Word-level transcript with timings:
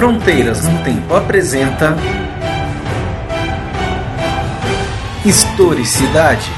Fronteiras 0.00 0.66
no 0.66 0.82
Tempo 0.82 1.14
apresenta 1.14 1.94
Historicidade. 5.26 6.50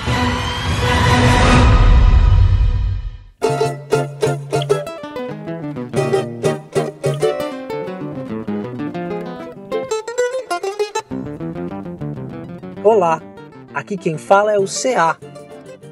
Olá, 12.85 13.21
aqui 13.75 13.97
quem 13.97 14.17
fala 14.17 14.53
é 14.53 14.59
o 14.61 14.67
CA 14.67 15.19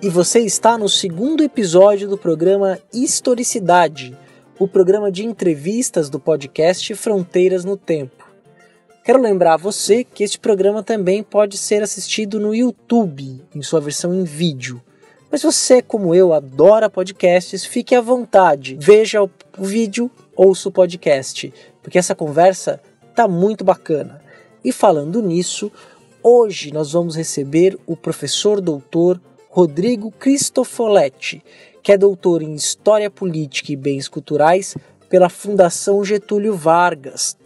e 0.01 0.09
você 0.09 0.39
está 0.39 0.79
no 0.79 0.89
segundo 0.89 1.43
episódio 1.43 2.09
do 2.09 2.17
programa 2.17 2.79
Historicidade, 2.95 4.17
o 4.61 4.69
programa 4.69 5.11
de 5.11 5.25
entrevistas 5.25 6.11
do 6.11 6.21
podcast 6.21 6.95
Fronteiras 6.95 7.65
no 7.65 7.79
Tempo. 7.79 8.29
Quero 9.03 9.19
lembrar 9.19 9.55
a 9.55 9.57
você 9.57 10.05
que 10.05 10.23
este 10.23 10.39
programa 10.39 10.83
também 10.83 11.23
pode 11.23 11.57
ser 11.57 11.83
assistido 11.83 12.39
no 12.39 12.55
YouTube, 12.55 13.41
em 13.55 13.63
sua 13.63 13.81
versão 13.81 14.13
em 14.13 14.23
vídeo. 14.23 14.83
Mas 15.33 15.43
você, 15.43 15.81
como 15.81 16.15
eu, 16.15 16.35
adora 16.35 16.91
podcasts, 16.91 17.65
fique 17.65 17.95
à 17.95 18.03
vontade. 18.03 18.77
Veja 18.79 19.23
o 19.23 19.31
vídeo, 19.59 20.11
ouça 20.37 20.69
o 20.69 20.73
podcast, 20.73 21.51
porque 21.83 21.97
essa 21.97 22.15
conversa 22.15 22.83
tá 23.15 23.27
muito 23.27 23.65
bacana. 23.65 24.21
E 24.63 24.73
falando 24.73 25.23
nisso, 25.23 25.73
hoje 26.23 26.71
nós 26.71 26.93
vamos 26.93 27.17
receber 27.17 27.79
o 27.87 27.97
professor 27.97 28.61
doutor 28.61 29.19
Rodrigo 29.49 30.11
Cristofoletti, 30.11 31.43
que 31.83 31.93
é 31.93 31.99
doutor 31.99 32.43
em 32.43 32.55
História 32.55 33.11
Política 33.11 33.73
e 33.73 33.77
Bens 33.77 34.09
Culturais 34.09 34.77
pela 35.09 35.29
Fundação 35.29 36.05
Getúlio 36.05 36.55
Vargas. 36.55 37.37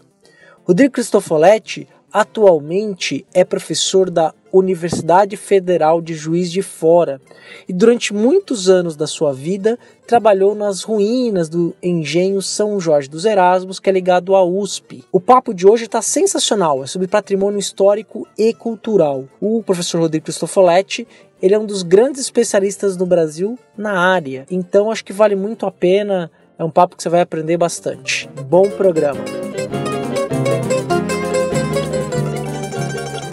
Rodrigo 0.65 0.95
Cristofoletti 0.95 1.89
atualmente 2.15 3.27
é 3.35 3.45
professor 3.45 4.09
da 4.09 4.33
Universidade 4.53 5.37
Federal 5.37 6.01
de 6.01 6.15
Juiz 6.15 6.51
de 6.53 6.63
Fora 6.63 7.21
e 7.69 7.73
durante 7.73 8.15
muitos 8.15 8.71
anos 8.71 8.95
da 8.95 9.05
sua 9.05 9.33
vida 9.33 9.77
trabalhou 10.07 10.55
nas 10.55 10.85
ruínas 10.85 11.49
do 11.49 11.75
engenho 11.83 12.41
São 12.41 12.79
Jorge 12.79 13.11
dos 13.11 13.25
Erasmos, 13.25 13.81
que 13.81 13.91
é 13.91 13.93
ligado 13.93 14.37
à 14.37 14.45
USP. 14.45 15.05
O 15.11 15.21
papo 15.21 15.53
de 15.53 15.67
hoje 15.67 15.87
está 15.87 16.01
sensacional, 16.01 16.85
é 16.85 16.87
sobre 16.87 17.09
patrimônio 17.09 17.59
histórico 17.59 18.29
e 18.39 18.55
cultural. 18.55 19.25
O 19.41 19.61
professor 19.65 20.01
Rodrigo 20.01 20.27
Cristofoletti 20.27 21.09
ele 21.45 21.55
é 21.55 21.59
um 21.59 21.67
dos 21.67 21.83
grandes 21.83 22.23
especialistas 22.23 22.97
no 22.97 23.05
Brasil 23.05 23.59
na 23.77 23.99
área, 23.99 24.47
então 24.51 24.91
acho 24.91 25.05
que 25.05 25.13
vale 25.13 25.37
muito 25.37 25.67
a 25.67 25.71
pena. 25.71 26.31
É 26.59 26.65
um 26.65 26.71
papo 26.71 26.97
que 26.97 27.03
você 27.03 27.11
vai 27.11 27.21
aprender 27.21 27.59
bastante. 27.59 28.27
Bom 28.49 28.67
programa! 28.71 29.21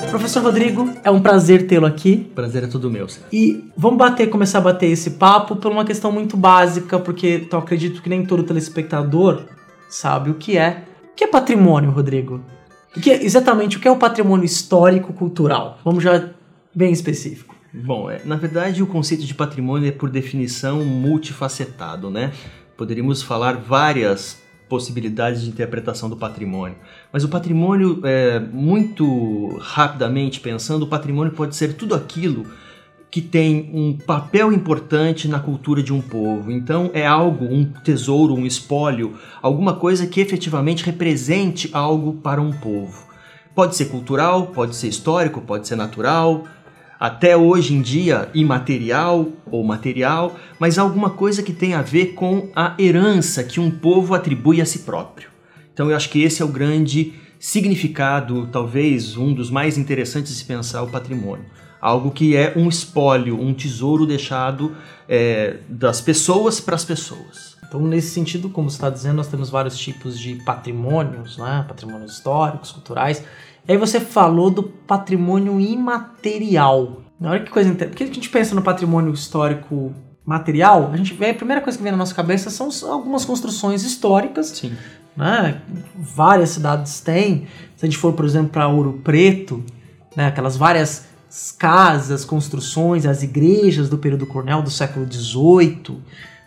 Professor 0.09 0.43
Rodrigo, 0.43 0.89
é 1.05 1.09
um 1.09 1.21
prazer 1.21 1.67
tê-lo 1.67 1.85
aqui. 1.85 2.29
Prazer 2.35 2.65
é 2.65 2.67
todo 2.67 2.91
meu. 2.91 3.07
Senhor. 3.07 3.27
E 3.31 3.71
vamos 3.77 3.97
bater, 3.97 4.29
começar 4.29 4.57
a 4.57 4.61
bater 4.61 4.87
esse 4.87 5.11
papo 5.11 5.55
por 5.55 5.71
uma 5.71 5.85
questão 5.85 6.11
muito 6.11 6.35
básica, 6.35 6.99
porque 6.99 7.47
eu 7.49 7.59
acredito 7.59 8.01
que 8.01 8.09
nem 8.09 8.25
todo 8.25 8.43
telespectador 8.43 9.45
sabe 9.89 10.31
o 10.31 10.33
que 10.33 10.57
é. 10.57 10.83
O 11.13 11.15
que 11.15 11.23
é 11.23 11.27
patrimônio, 11.27 11.91
Rodrigo? 11.91 12.41
O 12.93 12.99
que 12.99 13.09
é, 13.09 13.23
exatamente 13.23 13.77
o 13.77 13.79
que 13.79 13.87
é 13.87 13.91
o 13.91 13.95
patrimônio 13.95 14.43
histórico 14.43 15.13
cultural? 15.13 15.79
Vamos 15.85 16.03
já 16.03 16.29
bem 16.75 16.91
específico. 16.91 17.60
Bom, 17.73 18.11
é, 18.11 18.21
na 18.25 18.35
verdade 18.35 18.83
o 18.83 18.87
conceito 18.87 19.25
de 19.25 19.33
patrimônio 19.33 19.87
é 19.87 19.91
por 19.91 20.09
definição 20.09 20.83
multifacetado, 20.83 22.09
né? 22.09 22.33
Poderíamos 22.75 23.21
falar 23.21 23.53
várias 23.53 24.41
possibilidades 24.67 25.41
de 25.41 25.49
interpretação 25.49 26.09
do 26.09 26.17
patrimônio. 26.17 26.77
Mas 27.11 27.23
o 27.23 27.29
patrimônio, 27.29 28.01
é, 28.03 28.39
muito 28.39 29.57
rapidamente 29.59 30.39
pensando, 30.39 30.83
o 30.83 30.87
patrimônio 30.87 31.33
pode 31.33 31.55
ser 31.55 31.73
tudo 31.73 31.93
aquilo 31.95 32.45
que 33.09 33.21
tem 33.21 33.69
um 33.73 33.97
papel 33.97 34.53
importante 34.53 35.27
na 35.27 35.39
cultura 35.39 35.83
de 35.83 35.93
um 35.93 36.01
povo. 36.01 36.49
Então 36.49 36.89
é 36.93 37.05
algo, 37.05 37.45
um 37.45 37.65
tesouro, 37.65 38.33
um 38.33 38.45
espólio, 38.45 39.17
alguma 39.41 39.75
coisa 39.75 40.07
que 40.07 40.21
efetivamente 40.21 40.85
represente 40.85 41.69
algo 41.73 42.13
para 42.13 42.41
um 42.41 42.53
povo. 42.53 43.05
Pode 43.53 43.75
ser 43.75 43.85
cultural, 43.85 44.47
pode 44.47 44.77
ser 44.77 44.87
histórico, 44.87 45.41
pode 45.41 45.67
ser 45.67 45.75
natural, 45.75 46.45
até 47.01 47.35
hoje 47.35 47.73
em 47.73 47.81
dia 47.81 48.29
imaterial 48.31 49.29
ou 49.49 49.63
material, 49.63 50.35
mas 50.59 50.77
alguma 50.77 51.09
coisa 51.09 51.41
que 51.41 51.51
tem 51.51 51.73
a 51.73 51.81
ver 51.81 52.13
com 52.13 52.51
a 52.55 52.75
herança 52.77 53.43
que 53.43 53.59
um 53.59 53.71
povo 53.71 54.13
atribui 54.13 54.61
a 54.61 54.65
si 54.67 54.79
próprio. 54.79 55.29
Então 55.73 55.89
eu 55.89 55.95
acho 55.95 56.11
que 56.11 56.21
esse 56.21 56.43
é 56.43 56.45
o 56.45 56.47
grande 56.47 57.13
significado, 57.39 58.47
talvez 58.51 59.17
um 59.17 59.33
dos 59.33 59.49
mais 59.49 59.79
interessantes 59.79 60.31
de 60.31 60.37
se 60.37 60.45
pensar 60.45 60.83
o 60.83 60.91
patrimônio. 60.91 61.45
Algo 61.81 62.11
que 62.11 62.35
é 62.35 62.53
um 62.55 62.69
espólio, 62.69 63.41
um 63.41 63.51
tesouro 63.51 64.05
deixado 64.05 64.75
é, 65.09 65.57
das 65.67 65.99
pessoas 66.01 66.59
para 66.59 66.75
as 66.75 66.85
pessoas. 66.85 67.57
Então, 67.67 67.81
nesse 67.81 68.11
sentido, 68.11 68.49
como 68.49 68.69
você 68.69 68.75
está 68.75 68.91
dizendo, 68.91 69.15
nós 69.15 69.27
temos 69.27 69.49
vários 69.49 69.75
tipos 69.75 70.19
de 70.19 70.35
patrimônios, 70.43 71.37
né? 71.37 71.65
patrimônios 71.67 72.11
históricos, 72.11 72.71
culturais, 72.71 73.23
e 73.67 73.71
aí 73.71 73.77
você 73.77 73.99
falou 73.99 74.49
do 74.49 74.63
patrimônio 74.63 75.59
imaterial. 75.59 77.01
Olha 77.21 77.39
que 77.39 77.51
coisa 77.51 77.69
interessante. 77.69 77.97
Porque 77.97 78.11
a 78.11 78.13
gente 78.13 78.29
pensa 78.29 78.55
no 78.55 78.61
patrimônio 78.61 79.13
histórico 79.13 79.93
material, 80.25 80.91
a 80.93 80.97
gente 80.97 81.13
vê, 81.13 81.31
a 81.31 81.33
primeira 81.33 81.61
coisa 81.61 81.77
que 81.77 81.83
vem 81.83 81.91
na 81.91 81.97
nossa 81.97 82.13
cabeça 82.13 82.49
são 82.49 82.69
algumas 82.91 83.25
construções 83.25 83.83
históricas. 83.83 84.47
Sim. 84.47 84.73
Né? 85.15 85.61
Várias 85.95 86.49
cidades 86.49 86.99
têm. 87.01 87.47
Se 87.75 87.85
a 87.85 87.89
gente 87.89 87.97
for, 87.97 88.13
por 88.13 88.25
exemplo, 88.25 88.49
para 88.49 88.67
Ouro 88.67 89.01
Preto, 89.03 89.63
né? 90.15 90.27
aquelas 90.27 90.55
várias 90.55 91.05
casas, 91.57 92.25
construções, 92.25 93.05
as 93.05 93.23
igrejas 93.23 93.89
do 93.89 93.97
período 93.97 94.25
cornel 94.25 94.61
do 94.61 94.69
século 94.69 95.05
XVIII, 95.11 96.01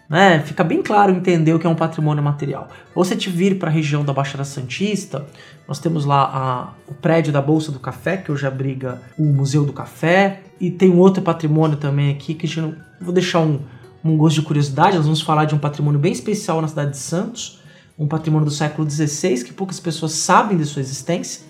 né? 0.09 0.41
Fica 0.41 0.63
bem 0.63 0.83
claro 0.83 1.13
entender 1.13 1.55
o 1.55 1.59
que 1.59 1.67
é 1.67 1.71
um 1.71 1.75
patrimônio 1.75 2.23
material. 2.23 2.69
Ou 2.95 3.05
você 3.05 3.17
te 3.17 3.31
vir 3.31 3.59
para 3.59 3.69
a 3.69 3.73
região 3.73 4.05
da 4.05 4.13
Baixada 4.13 4.45
Santista, 4.45 5.27
nós 5.67 5.79
temos 5.79 6.05
lá 6.05 6.23
a, 6.23 6.91
o 6.91 6.95
prédio 6.95 7.33
da 7.33 7.41
Bolsa 7.41 7.73
do 7.73 7.79
Café, 7.79 8.19
que 8.19 8.31
hoje 8.31 8.47
abriga 8.47 9.01
o 9.19 9.25
Museu 9.25 9.65
do 9.65 9.73
Café, 9.73 10.43
e 10.61 10.71
tem 10.71 10.91
um 10.91 10.99
outro 10.99 11.23
patrimônio 11.23 11.77
também 11.77 12.11
aqui 12.11 12.35
que 12.35 12.47
a 12.47 12.49
gente 12.49 12.77
vou 13.01 13.13
deixar 13.13 13.41
um, 13.41 13.61
um 14.05 14.17
gosto 14.17 14.41
de 14.41 14.43
curiosidade. 14.43 14.97
Nós 14.97 15.07
vamos 15.07 15.23
falar 15.23 15.47
de 15.47 15.55
um 15.55 15.59
patrimônio 15.59 15.99
bem 15.99 16.13
especial 16.13 16.61
na 16.61 16.69
cidade 16.69 16.93
de 16.93 16.99
Santos, 16.99 17.61
um 17.99 18.07
patrimônio 18.07 18.47
do 18.47 18.53
século 18.53 18.89
XVI 18.89 19.43
que 19.43 19.53
poucas 19.53 19.81
pessoas 19.81 20.13
sabem 20.13 20.59
de 20.59 20.65
sua 20.65 20.81
existência. 20.81 21.47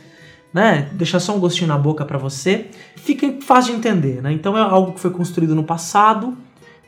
Né? 0.53 0.89
Deixar 0.93 1.19
só 1.19 1.35
um 1.35 1.41
gostinho 1.41 1.67
na 1.67 1.77
boca 1.77 2.05
para 2.05 2.17
você. 2.17 2.69
Fica 2.95 3.41
fácil 3.41 3.73
de 3.73 3.79
entender, 3.79 4.23
né? 4.23 4.33
Então 4.33 4.57
é 4.57 4.61
algo 4.61 4.93
que 4.93 5.01
foi 5.01 5.11
construído 5.11 5.53
no 5.53 5.65
passado, 5.65 6.37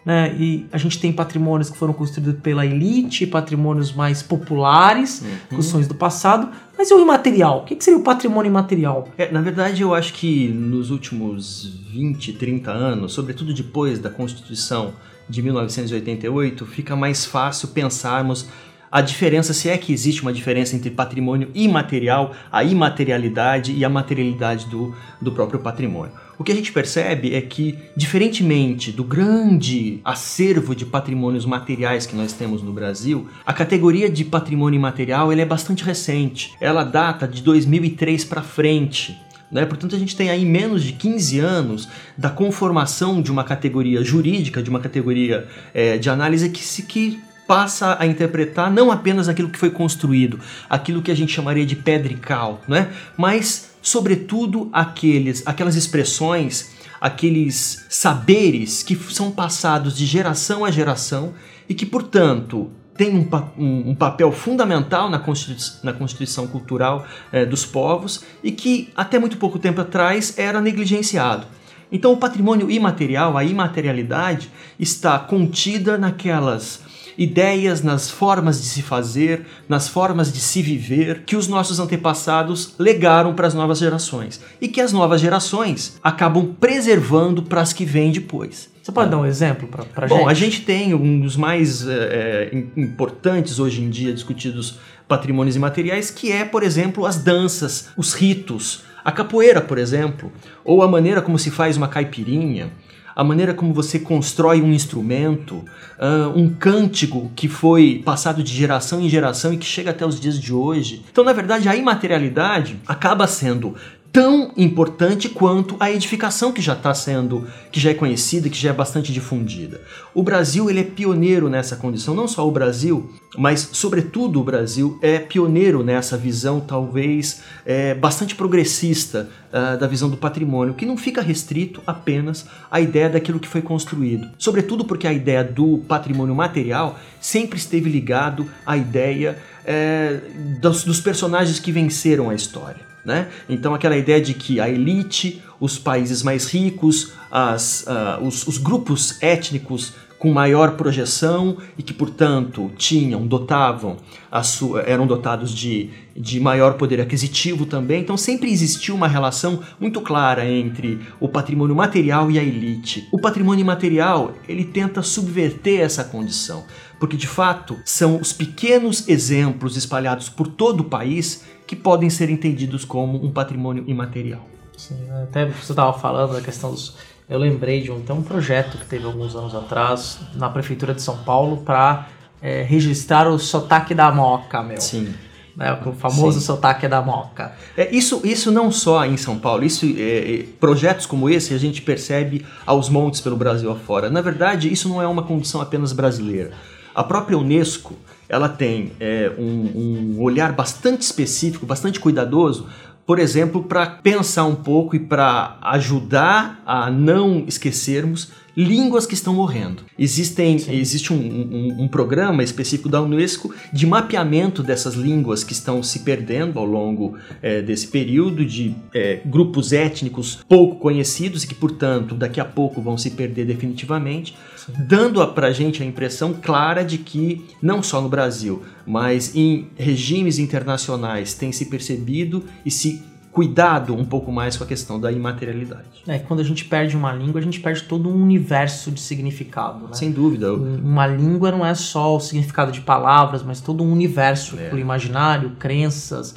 né? 0.06 0.33
E 0.39 0.67
a 0.71 0.78
gente 0.78 1.00
tem 1.00 1.12
patrimônios 1.12 1.69
que 1.69 1.77
foram 1.77 1.93
construídos 1.93 2.41
pela 2.41 2.65
elite, 2.65 3.27
patrimônios 3.27 3.93
mais 3.93 4.22
populares, 4.22 5.25
uhum. 5.50 5.81
do 5.81 5.94
passado. 5.97 6.49
Mas 6.78 6.89
e 6.91 6.94
o 6.94 7.00
imaterial? 7.00 7.62
O 7.62 7.65
que 7.65 7.77
seria 7.83 7.99
o 7.99 8.05
patrimônio 8.05 8.49
imaterial? 8.49 9.09
É, 9.19 9.33
na 9.33 9.41
verdade, 9.41 9.83
eu 9.83 9.93
acho 9.93 10.12
que 10.12 10.47
nos 10.47 10.93
últimos 10.93 11.65
20, 11.91 12.34
30 12.34 12.71
anos, 12.71 13.15
sobretudo 13.15 13.53
depois 13.53 13.99
da 13.99 14.09
Constituição 14.09 14.93
de 15.28 15.43
1988, 15.43 16.65
fica 16.66 16.95
mais 16.95 17.25
fácil 17.25 17.69
pensarmos 17.69 18.47
a 18.93 19.00
diferença, 19.00 19.53
se 19.53 19.69
é 19.69 19.77
que 19.77 19.93
existe 19.93 20.22
uma 20.22 20.33
diferença 20.33 20.77
entre 20.77 20.91
patrimônio 20.91 21.50
imaterial, 21.53 22.33
a 22.53 22.62
imaterialidade 22.62 23.72
e 23.72 23.84
a 23.84 23.89
materialidade 23.89 24.66
do, 24.66 24.95
do 25.21 25.33
próprio 25.33 25.59
patrimônio. 25.59 26.15
O 26.38 26.44
que 26.44 26.53
a 26.53 26.54
gente 26.54 26.71
percebe 26.71 27.34
é 27.34 27.41
que, 27.41 27.78
diferentemente 27.97 28.92
do 28.92 29.03
grande 29.03 30.00
acervo 30.04 30.74
de 30.74 30.84
patrimônios 30.84 31.47
materiais 31.47 32.04
que 32.04 32.15
nós 32.15 32.33
temos 32.33 32.62
no 32.62 32.72
Brasil, 32.72 33.27
a 33.44 33.53
categoria 33.53 34.10
de 34.10 34.24
patrimônio 34.24 34.77
imaterial 34.77 35.33
é 35.33 35.44
bastante 35.44 35.83
recente. 35.83 36.54
Ela 36.60 36.84
data 36.84 37.27
de 37.27 37.42
2003 37.42 38.24
para 38.24 38.42
frente. 38.42 39.18
Né? 39.50 39.65
Portanto, 39.65 39.97
a 39.97 39.98
gente 39.98 40.15
tem 40.15 40.28
aí 40.28 40.44
menos 40.44 40.83
de 40.83 40.92
15 40.92 41.38
anos 41.38 41.88
da 42.18 42.28
conformação 42.28 43.22
de 43.22 43.30
uma 43.30 43.44
categoria 43.44 44.03
jurídica, 44.04 44.62
de 44.62 44.68
uma 44.68 44.80
categoria 44.80 45.47
é, 45.72 45.97
de 45.97 46.10
análise 46.10 46.50
que 46.50 46.62
se 46.62 46.83
que 46.83 47.18
passa 47.47 47.97
a 47.98 48.07
interpretar 48.07 48.71
não 48.71 48.91
apenas 48.91 49.28
aquilo 49.28 49.48
que 49.48 49.59
foi 49.59 49.71
construído, 49.71 50.41
aquilo 50.69 51.03
que 51.03 51.10
a 51.10 51.15
gente 51.15 51.33
chamaria 51.33 51.65
de 51.65 51.77
pedra 51.77 52.13
e 52.13 52.16
cal, 52.16 52.60
né? 52.66 52.91
mas 53.16 53.71
sobretudo 53.81 54.69
aqueles, 54.72 55.43
aquelas 55.47 55.77
expressões, 55.77 56.75
aqueles 57.01 57.87
saberes 57.89 58.83
que 58.83 58.97
são 58.97 59.31
passados 59.31 59.97
de 59.97 60.04
geração 60.04 60.65
a 60.65 60.71
geração 60.71 61.34
e 61.69 61.75
que, 61.75 61.87
portanto, 61.87 62.71
têm 62.97 63.15
um, 63.15 63.28
um, 63.57 63.91
um 63.91 63.95
papel 63.95 64.33
fundamental 64.33 65.09
na 65.10 65.19
constituição, 65.19 65.81
na 65.83 65.93
constituição 65.93 66.47
cultural 66.47 67.07
eh, 67.31 67.45
dos 67.45 67.65
povos 67.65 68.25
e 68.43 68.51
que 68.51 68.91
até 68.97 69.19
muito 69.19 69.37
pouco 69.37 69.59
tempo 69.59 69.81
atrás 69.81 70.39
era 70.39 70.60
negligenciado. 70.60 71.47
Então, 71.93 72.13
o 72.13 72.16
patrimônio 72.16 72.71
imaterial, 72.71 73.37
a 73.37 73.45
imaterialidade, 73.45 74.51
está 74.78 75.19
contida 75.19 75.97
naquelas 75.97 76.81
ideias 77.18 77.83
nas 77.83 78.10
formas 78.10 78.60
de 78.60 78.68
se 78.68 78.83
fazer, 78.83 79.47
nas 79.68 79.89
formas 79.89 80.33
de 80.33 80.41
se 80.41 80.63
viver 80.63 81.22
que 81.24 81.36
os 81.36 81.48
nossos 81.48 81.80
antepassados 81.80 82.74
legaram 82.78 83.34
para 83.34 83.47
as 83.47 83.54
novas 83.54 83.78
gerações 83.78 84.41
e 84.60 84.68
que 84.68 84.80
as 84.80 84.92
novas 84.92 85.21
gerações 85.21 85.98
acabam 86.03 86.54
preservando 86.59 87.42
para 87.42 87.60
as 87.60 87.72
que 87.72 87.84
vêm 87.84 88.13
depois. 88.13 88.71
Você 88.83 88.92
pode 88.92 89.10
dar 89.10 89.18
um 89.18 89.27
exemplo 89.27 89.66
para 89.66 89.83
a 89.97 90.07
gente? 90.07 90.18
Bom, 90.18 90.28
a 90.28 90.34
gente 90.34 90.60
tem 90.63 90.95
um 90.95 91.21
dos 91.21 91.36
mais 91.36 91.84
é, 91.89 92.65
importantes 92.77 93.59
hoje 93.59 93.83
em 93.83 93.91
dia 93.91 94.12
discutidos 94.12 94.78
patrimônios 95.09 95.57
imateriais, 95.57 96.10
que 96.10 96.30
é, 96.30 96.45
por 96.45 96.62
exemplo, 96.62 97.04
as 97.07 97.16
danças, 97.16 97.89
os 97.97 98.15
ritos, 98.15 98.84
a 99.04 99.12
capoeira, 99.12 99.60
por 99.60 99.78
exemplo, 99.78 100.33
ou 100.65 100.83
a 100.83 100.89
maneira 100.89 101.22
como 101.22 101.39
se 101.39 101.51
faz 101.51 101.77
uma 101.77 101.89
caipirinha, 101.89 102.71
a 103.16 103.24
maneira 103.24 103.54
como 103.54 103.72
você 103.72 103.98
constrói 103.98 104.60
um 104.60 104.74
instrumento, 104.74 105.65
uh, 105.98 106.39
um 106.39 106.51
cântico 106.51 107.33
que 107.34 107.48
foi 107.48 108.03
passado 108.04 108.42
de 108.42 108.54
geração 108.54 109.01
em 109.01 109.09
geração 109.09 109.54
e 109.54 109.57
que 109.57 109.65
chega 109.65 109.91
até 109.91 110.04
os 110.04 110.21
dias 110.21 110.39
de 110.39 110.53
hoje. 110.53 111.03
Então, 111.10 111.24
na 111.24 111.33
verdade, 111.33 111.66
a 111.66 111.74
imaterialidade 111.74 112.78
acaba 112.86 113.27
sendo 113.27 113.74
tão 114.16 114.51
importante 114.57 115.28
quanto 115.28 115.77
a 115.78 115.92
edificação 115.92 116.51
que 116.51 116.63
já 116.63 116.72
está 116.72 116.95
sendo, 116.95 117.47
que 117.71 117.78
já 117.78 117.91
é 117.91 117.95
conhecida, 117.95 118.48
que 118.48 118.57
já 118.57 118.71
é 118.71 118.72
bastante 118.72 119.13
difundida. 119.13 119.83
O 120.15 120.22
Brasil 120.22 120.71
ele 120.71 120.80
é 120.80 120.84
pioneiro 120.84 121.51
nessa 121.51 121.77
condição, 121.77 122.15
não 122.15 122.27
só 122.27 122.48
o 122.48 122.51
Brasil, 122.51 123.13
mas 123.36 123.68
sobretudo 123.72 124.41
o 124.41 124.42
Brasil 124.42 124.98
é 125.03 125.18
pioneiro 125.18 125.84
nessa 125.84 126.16
visão 126.16 126.60
talvez 126.60 127.42
é, 127.66 127.92
bastante 127.92 128.34
progressista 128.34 129.28
uh, 129.53 129.78
da 129.78 129.86
visão 129.86 130.09
do 130.09 130.16
patrimônio, 130.16 130.72
que 130.72 130.86
não 130.86 130.97
fica 130.97 131.21
restrito 131.21 131.83
apenas 131.86 132.47
à 132.71 132.80
ideia 132.80 133.10
daquilo 133.10 133.39
que 133.39 133.47
foi 133.47 133.60
construído. 133.60 134.30
Sobretudo 134.39 134.86
porque 134.86 135.07
a 135.07 135.12
ideia 135.12 135.45
do 135.45 135.84
patrimônio 135.86 136.34
material 136.34 136.98
sempre 137.21 137.59
esteve 137.59 137.91
ligado 137.91 138.48
à 138.65 138.78
ideia 138.78 139.36
é, 139.62 140.21
dos, 140.59 140.84
dos 140.84 141.03
personagens 141.03 141.60
que 141.60 141.71
venceram 141.71 142.30
a 142.30 142.34
história. 142.34 142.85
Né? 143.07 143.29
Então 143.49 143.73
aquela 143.73 143.97
ideia 143.97 144.21
de 144.21 144.35
que 144.35 144.59
a 144.59 144.69
elite, 144.69 145.41
os 145.61 145.79
países 145.79 146.25
mais 146.25 146.53
ricos, 146.53 147.13
as, 147.31 147.87
uh, 147.87 148.21
os, 148.27 148.45
os, 148.49 148.59
grupos 148.59 149.23
étnicos 149.23 149.95
com 150.19 150.33
maior 150.33 150.73
projeção 150.73 151.57
e 151.79 151.85
que, 151.85 151.93
portanto, 151.93 152.73
tinham, 152.77 153.25
dotavam, 153.25 153.99
sua, 154.43 154.81
eram 154.81 155.07
dotados 155.07 155.55
de, 155.55 155.91
de 156.17 156.41
maior 156.41 156.75
poder 156.75 157.01
aquisitivo 157.01 157.65
também. 157.65 158.01
Então 158.01 158.17
sempre 158.17 158.51
existiu 158.51 158.97
uma 158.97 159.07
relação 159.07 159.61
muito 159.79 160.01
clara 160.01 160.45
entre 160.45 160.99
o 161.21 161.29
patrimônio 161.29 161.77
material 161.77 162.29
e 162.29 162.41
a 162.41 162.43
elite. 162.43 163.07
O 163.13 163.21
patrimônio 163.21 163.63
imaterial 163.63 164.35
ele 164.49 164.65
tenta 164.65 165.01
subverter 165.01 165.81
essa 165.81 166.03
condição, 166.03 166.65
porque 166.99 167.17
de 167.17 167.29
fato 167.29 167.79
são 167.85 168.21
os 168.21 168.33
pequenos 168.33 169.09
exemplos 169.09 169.77
espalhados 169.77 170.29
por 170.29 170.49
todo 170.49 170.81
o 170.81 170.85
país 170.85 171.45
que 171.66 171.74
podem 171.74 172.09
ser 172.09 172.30
entendidos 172.30 172.84
como 172.84 173.24
um 173.24 173.30
patrimônio 173.30 173.84
imaterial. 173.86 174.42
Sim, 174.77 174.97
até 175.22 175.47
você 175.47 175.72
estava 175.72 175.92
falando 175.98 176.34
da 176.34 176.41
questão 176.41 176.71
dos. 176.71 176.97
Eu 177.28 177.39
lembrei 177.39 177.83
de 177.83 177.91
um, 177.91 178.01
tem 178.01 178.15
um 178.15 178.22
projeto 178.22 178.78
que 178.78 178.86
teve 178.86 179.04
alguns 179.04 179.34
anos 179.34 179.54
atrás 179.54 180.21
na 180.34 180.48
Prefeitura 180.48 180.95
de 180.95 181.03
São 181.03 181.16
Paulo 181.18 181.59
para 181.59 182.09
é, 182.41 182.63
registrar 182.63 183.27
o 183.28 183.39
sotaque 183.39 183.95
da 183.95 184.13
moca, 184.13 184.63
meu. 184.63 184.80
Sim. 184.80 185.13
Né, 185.57 185.72
o 185.86 185.92
famoso 185.92 186.39
Sim. 186.39 186.47
sotaque 186.47 186.86
da 186.86 187.01
moca. 187.01 187.53
É, 187.77 187.91
isso, 187.91 188.21
isso 188.22 188.53
não 188.53 188.71
só 188.71 189.07
em 189.07 189.16
São 189.16 189.39
Paulo, 189.39 189.65
isso 189.65 189.86
é, 189.86 190.34
é, 190.34 190.47
projetos 190.60 191.07
como 191.07 191.30
esse 191.30 191.54
a 191.54 191.59
gente 191.59 191.80
percebe 191.80 192.45
aos 192.66 192.91
montes 192.91 193.22
pelo 193.22 193.36
Brasil 193.36 193.72
afora. 193.72 194.10
Na 194.10 194.21
verdade, 194.21 194.71
isso 194.71 194.86
não 194.86 195.01
é 195.01 195.07
uma 195.07 195.22
condição 195.22 195.62
apenas 195.62 195.95
brasileira. 195.95 196.53
A 196.97 197.04
própria 197.04 197.37
Unesco 197.37 197.95
ela 198.27 198.48
tem 198.48 198.93
é, 198.98 199.31
um, 199.39 200.15
um 200.16 200.22
olhar 200.22 200.53
bastante 200.53 201.03
específico, 201.03 201.66
bastante 201.66 202.01
cuidadoso 202.01 202.66
por 203.07 203.21
exemplo, 203.21 203.63
para 203.63 203.87
pensar 203.87 204.45
um 204.47 204.57
pouco 204.57 204.97
e 204.97 204.98
para 204.98 205.59
ajudar 205.63 206.60
a 206.66 206.91
não 206.91 207.45
esquecermos 207.47 208.33
línguas 208.57 209.07
que 209.07 209.15
estão 209.15 209.34
morrendo. 209.34 209.83
Existem, 209.98 210.57
existe 210.71 211.13
um, 211.13 211.16
um, 211.16 211.84
um, 211.84 211.89
programa 211.89 212.43
específico 212.43 212.89
da 212.89 213.03
Unesco 213.03 213.54
de 213.71 213.87
mapeamento 213.87 214.63
dessas 214.63 214.95
línguas 214.95 215.45
que 215.45 215.53
estão 215.53 215.83
se 215.83 216.01
perdendo 216.01 216.59
ao 216.59 216.65
longo 216.65 217.19
é, 217.43 217.60
desse 217.60 217.87
período, 217.89 218.45
de 218.45 218.75
é, 218.95 219.21
grupos 219.27 219.75
étnicos 219.75 220.41
pouco 220.48 220.81
conhecidos 220.81 221.45
e 221.45 221.47
que, 221.47 221.54
portanto, 221.54 222.15
daqui 222.15 222.41
a 222.41 222.47
pouco 222.47 222.81
vão 222.81 222.97
se 222.97 223.10
perder 223.10 223.45
definitivamente. 223.45 224.34
Dando 224.68 225.22
a 225.22 225.53
gente 225.53 225.83
a 225.83 225.86
impressão 225.86 226.34
clara 226.34 226.84
de 226.84 226.98
que, 226.98 227.45
não 227.63 227.83
só 227.83 228.01
no 228.01 228.09
Brasil, 228.09 228.63
mas 228.86 229.34
em 229.34 229.68
regimes 229.77 230.39
internacionais 230.39 231.34
tem 231.34 231.53
se 231.53 231.66
percebido 231.66 232.45
e 232.65 232.71
se 232.71 233.03
cuidado 233.36 233.95
um 233.95 234.04
pouco 234.04 234.33
mais 234.33 234.57
com 234.57 234.65
a 234.65 234.66
questão 234.66 234.98
da 234.98 235.13
imaterialidade. 235.13 236.03
É, 236.09 236.18
quando 236.18 236.41
a 236.41 236.42
gente 236.42 236.65
perde 236.65 236.97
uma 236.97 237.13
língua, 237.13 237.39
a 237.39 237.45
gente 237.45 237.60
perde 237.60 237.83
todo 237.83 238.09
um 238.09 238.22
universo 238.22 238.91
de 238.91 238.98
significado. 238.98 239.89
Né? 239.89 239.92
Sem 239.92 240.10
dúvida. 240.10 240.54
Uma 240.54 241.07
língua 241.07 241.51
não 241.51 241.65
é 241.65 241.74
só 241.74 242.16
o 242.16 242.21
significado 242.21 242.72
de 242.72 242.80
palavras, 242.80 243.42
mas 243.42 243.60
todo 243.60 243.84
um 243.84 243.92
universo 243.92 244.59
é. 244.59 244.74
imaginário, 244.78 245.51
crenças, 245.59 246.34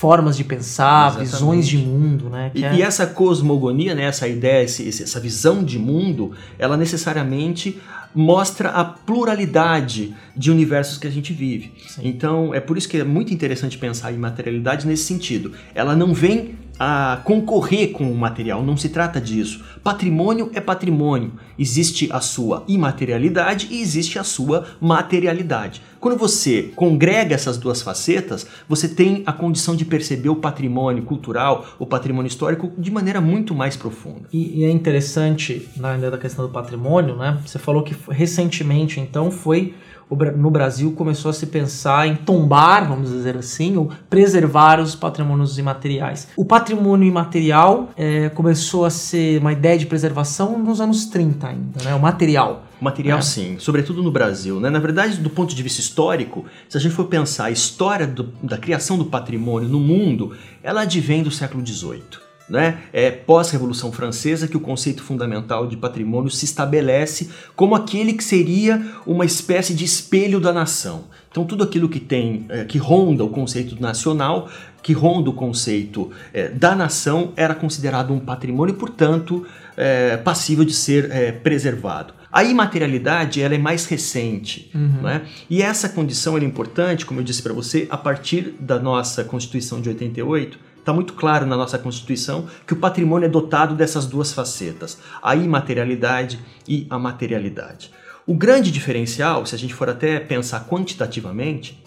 formas 0.00 0.34
de 0.34 0.44
pensar, 0.44 1.08
Exatamente. 1.08 1.30
visões 1.30 1.68
de 1.68 1.76
mundo, 1.76 2.30
né? 2.30 2.50
E, 2.54 2.64
é... 2.64 2.74
e, 2.76 2.80
essa 2.80 3.06
cosmogonia, 3.06 3.94
né, 3.94 4.04
essa 4.04 4.26
ideia, 4.26 4.64
essa 4.64 5.20
visão 5.20 5.62
de 5.62 5.78
mundo, 5.78 6.32
ela 6.58 6.74
necessariamente 6.74 7.78
mostra 8.14 8.70
a 8.70 8.82
pluralidade 8.82 10.14
de 10.34 10.50
universos 10.50 10.96
que 10.96 11.06
a 11.06 11.10
gente 11.10 11.34
vive. 11.34 11.74
Sim. 11.86 12.00
Então, 12.02 12.54
é 12.54 12.60
por 12.60 12.78
isso 12.78 12.88
que 12.88 12.96
é 12.96 13.04
muito 13.04 13.34
interessante 13.34 13.76
pensar 13.76 14.10
em 14.10 14.16
materialidade 14.16 14.86
nesse 14.86 15.04
sentido. 15.04 15.52
Ela 15.74 15.94
não 15.94 16.14
vem 16.14 16.54
a 16.82 17.20
concorrer 17.24 17.92
com 17.92 18.10
o 18.10 18.16
material, 18.16 18.64
não 18.64 18.74
se 18.74 18.88
trata 18.88 19.20
disso. 19.20 19.62
Patrimônio 19.84 20.50
é 20.54 20.62
patrimônio. 20.62 21.32
Existe 21.58 22.08
a 22.10 22.22
sua 22.22 22.64
imaterialidade 22.66 23.68
e 23.70 23.82
existe 23.82 24.18
a 24.18 24.24
sua 24.24 24.66
materialidade. 24.80 25.82
Quando 26.00 26.16
você 26.16 26.72
congrega 26.74 27.34
essas 27.34 27.58
duas 27.58 27.82
facetas, 27.82 28.46
você 28.66 28.88
tem 28.88 29.22
a 29.26 29.32
condição 29.32 29.76
de 29.76 29.84
perceber 29.84 30.30
o 30.30 30.36
patrimônio 30.36 31.02
cultural, 31.02 31.66
o 31.78 31.84
patrimônio 31.84 32.28
histórico 32.28 32.72
de 32.78 32.90
maneira 32.90 33.20
muito 33.20 33.54
mais 33.54 33.76
profunda. 33.76 34.22
E, 34.32 34.60
e 34.60 34.64
é 34.64 34.70
interessante, 34.70 35.68
na 35.76 35.98
ideia 35.98 36.10
da 36.10 36.16
questão 36.16 36.46
do 36.46 36.50
patrimônio, 36.50 37.14
né? 37.14 37.38
Você 37.44 37.58
falou 37.58 37.82
que 37.82 37.94
recentemente, 38.08 38.98
então, 38.98 39.30
foi 39.30 39.74
no 40.10 40.50
Brasil 40.50 40.92
começou 40.92 41.30
a 41.30 41.32
se 41.32 41.46
pensar 41.46 42.06
em 42.06 42.16
tombar, 42.16 42.88
vamos 42.88 43.10
dizer 43.10 43.36
assim, 43.36 43.76
ou 43.76 43.90
preservar 44.08 44.80
os 44.80 44.94
patrimônios 44.94 45.58
imateriais. 45.58 46.28
O 46.36 46.44
patrimônio 46.44 47.06
imaterial 47.06 47.90
é, 47.96 48.28
começou 48.30 48.84
a 48.84 48.90
ser 48.90 49.40
uma 49.40 49.52
ideia 49.52 49.78
de 49.78 49.86
preservação 49.86 50.58
nos 50.58 50.80
anos 50.80 51.06
30 51.06 51.46
ainda, 51.46 51.84
né? 51.84 51.94
O 51.94 52.00
material. 52.00 52.64
O 52.80 52.84
material, 52.84 53.18
é. 53.18 53.22
sim, 53.22 53.56
sobretudo 53.58 54.02
no 54.02 54.10
Brasil. 54.10 54.58
Né? 54.58 54.70
Na 54.70 54.78
verdade, 54.78 55.18
do 55.18 55.30
ponto 55.30 55.54
de 55.54 55.62
vista 55.62 55.80
histórico, 55.80 56.46
se 56.68 56.76
a 56.76 56.80
gente 56.80 56.94
for 56.94 57.04
pensar 57.04 57.44
a 57.44 57.50
história 57.50 58.06
do, 58.06 58.32
da 58.42 58.56
criação 58.56 58.96
do 58.96 59.04
patrimônio 59.04 59.68
no 59.68 59.78
mundo, 59.78 60.34
ela 60.62 60.82
advém 60.82 61.22
do 61.22 61.30
século 61.30 61.64
XVIII 61.64 62.29
né, 62.50 62.80
é 62.92 63.10
pós-Revolução 63.10 63.92
Francesa 63.92 64.48
que 64.48 64.56
o 64.56 64.60
conceito 64.60 65.02
fundamental 65.02 65.68
de 65.68 65.76
patrimônio 65.76 66.30
se 66.30 66.44
estabelece 66.44 67.30
como 67.54 67.76
aquele 67.76 68.12
que 68.12 68.24
seria 68.24 68.84
uma 69.06 69.24
espécie 69.24 69.72
de 69.72 69.84
espelho 69.84 70.40
da 70.40 70.52
nação. 70.52 71.04
Então 71.30 71.44
tudo 71.44 71.62
aquilo 71.62 71.88
que 71.88 72.00
tem, 72.00 72.44
é, 72.48 72.64
que 72.64 72.76
ronda 72.76 73.24
o 73.24 73.30
conceito 73.30 73.80
nacional, 73.80 74.50
que 74.82 74.92
ronda 74.92 75.30
o 75.30 75.32
conceito 75.32 76.10
é, 76.32 76.48
da 76.48 76.74
nação, 76.74 77.32
era 77.36 77.54
considerado 77.54 78.12
um 78.12 78.18
patrimônio, 78.18 78.74
portanto, 78.74 79.46
é, 79.76 80.16
passível 80.16 80.64
de 80.64 80.74
ser 80.74 81.08
é, 81.12 81.30
preservado. 81.30 82.14
A 82.32 82.44
imaterialidade 82.44 83.42
ela 83.42 83.54
é 83.54 83.58
mais 83.58 83.86
recente, 83.86 84.70
uhum. 84.74 85.02
né? 85.02 85.22
e 85.48 85.62
essa 85.62 85.88
condição 85.88 86.38
é 86.38 86.44
importante, 86.44 87.04
como 87.04 87.20
eu 87.20 87.24
disse 87.24 87.42
para 87.42 87.52
você, 87.52 87.88
a 87.90 87.96
partir 87.96 88.54
da 88.60 88.78
nossa 88.78 89.24
Constituição 89.24 89.80
de 89.80 89.88
88, 89.88 90.69
Está 90.90 90.96
muito 90.96 91.12
claro 91.12 91.46
na 91.46 91.56
nossa 91.56 91.78
Constituição 91.78 92.48
que 92.66 92.72
o 92.72 92.76
patrimônio 92.76 93.26
é 93.26 93.28
dotado 93.28 93.76
dessas 93.76 94.06
duas 94.06 94.32
facetas, 94.32 94.98
a 95.22 95.36
imaterialidade 95.36 96.40
e 96.66 96.84
a 96.90 96.98
materialidade. 96.98 97.92
O 98.26 98.34
grande 98.34 98.72
diferencial, 98.72 99.46
se 99.46 99.54
a 99.54 99.58
gente 99.58 99.72
for 99.72 99.88
até 99.88 100.18
pensar 100.18 100.66
quantitativamente, 100.66 101.80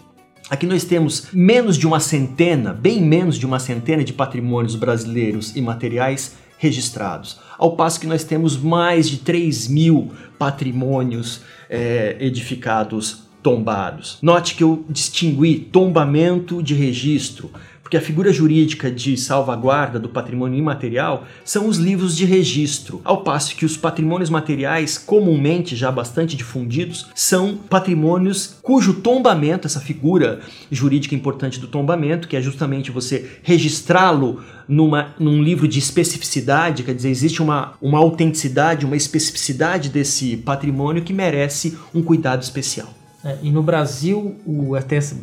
Aqui 0.50 0.66
nós 0.66 0.84
temos 0.84 1.28
menos 1.32 1.76
de 1.76 1.86
uma 1.86 1.98
centena, 1.98 2.72
bem 2.72 3.00
menos 3.00 3.38
de 3.38 3.46
uma 3.46 3.58
centena 3.58 4.04
de 4.04 4.12
patrimônios 4.12 4.74
brasileiros 4.74 5.56
imateriais 5.56 6.36
registrados, 6.58 7.40
ao 7.58 7.76
passo 7.76 7.98
que 7.98 8.06
nós 8.06 8.24
temos 8.24 8.56
mais 8.56 9.08
de 9.08 9.18
3 9.18 9.68
mil 9.68 10.12
patrimônios 10.38 11.40
é, 11.68 12.16
edificados 12.20 13.22
tombados. 13.42 14.18
Note 14.22 14.54
que 14.54 14.64
eu 14.64 14.84
distingui 14.88 15.58
tombamento 15.58 16.62
de 16.62 16.74
registro, 16.74 17.50
porque 17.84 17.98
a 17.98 18.00
figura 18.00 18.32
jurídica 18.32 18.90
de 18.90 19.14
salvaguarda 19.14 20.00
do 20.00 20.08
patrimônio 20.08 20.58
imaterial 20.58 21.26
são 21.44 21.68
os 21.68 21.76
livros 21.76 22.16
de 22.16 22.24
registro, 22.24 23.02
ao 23.04 23.22
passo 23.22 23.54
que 23.54 23.66
os 23.66 23.76
patrimônios 23.76 24.30
materiais, 24.30 24.96
comumente 24.96 25.76
já 25.76 25.92
bastante 25.92 26.34
difundidos, 26.34 27.06
são 27.14 27.58
patrimônios 27.68 28.56
cujo 28.62 28.94
tombamento, 28.94 29.66
essa 29.66 29.80
figura 29.80 30.40
jurídica 30.70 31.14
importante 31.14 31.60
do 31.60 31.68
tombamento, 31.68 32.26
que 32.26 32.36
é 32.36 32.40
justamente 32.40 32.90
você 32.90 33.38
registrá-lo 33.42 34.42
numa, 34.66 35.14
num 35.20 35.42
livro 35.42 35.68
de 35.68 35.78
especificidade, 35.78 36.84
quer 36.84 36.94
dizer, 36.94 37.10
existe 37.10 37.42
uma, 37.42 37.74
uma 37.82 37.98
autenticidade, 37.98 38.86
uma 38.86 38.96
especificidade 38.96 39.90
desse 39.90 40.38
patrimônio 40.38 41.02
que 41.02 41.12
merece 41.12 41.76
um 41.94 42.02
cuidado 42.02 42.42
especial. 42.42 42.88
É, 43.22 43.36
e 43.42 43.50
no 43.50 43.62
Brasil, 43.62 44.36
o, 44.46 44.74
essa 44.74 45.14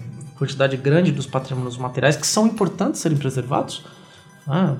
quantidade 0.41 0.75
grande 0.75 1.11
dos 1.11 1.27
patrimônios 1.27 1.77
materiais 1.77 2.15
que 2.15 2.25
são 2.25 2.47
importantes 2.47 2.99
serem 2.99 3.15
preservados. 3.15 3.85
Ah, 4.47 4.73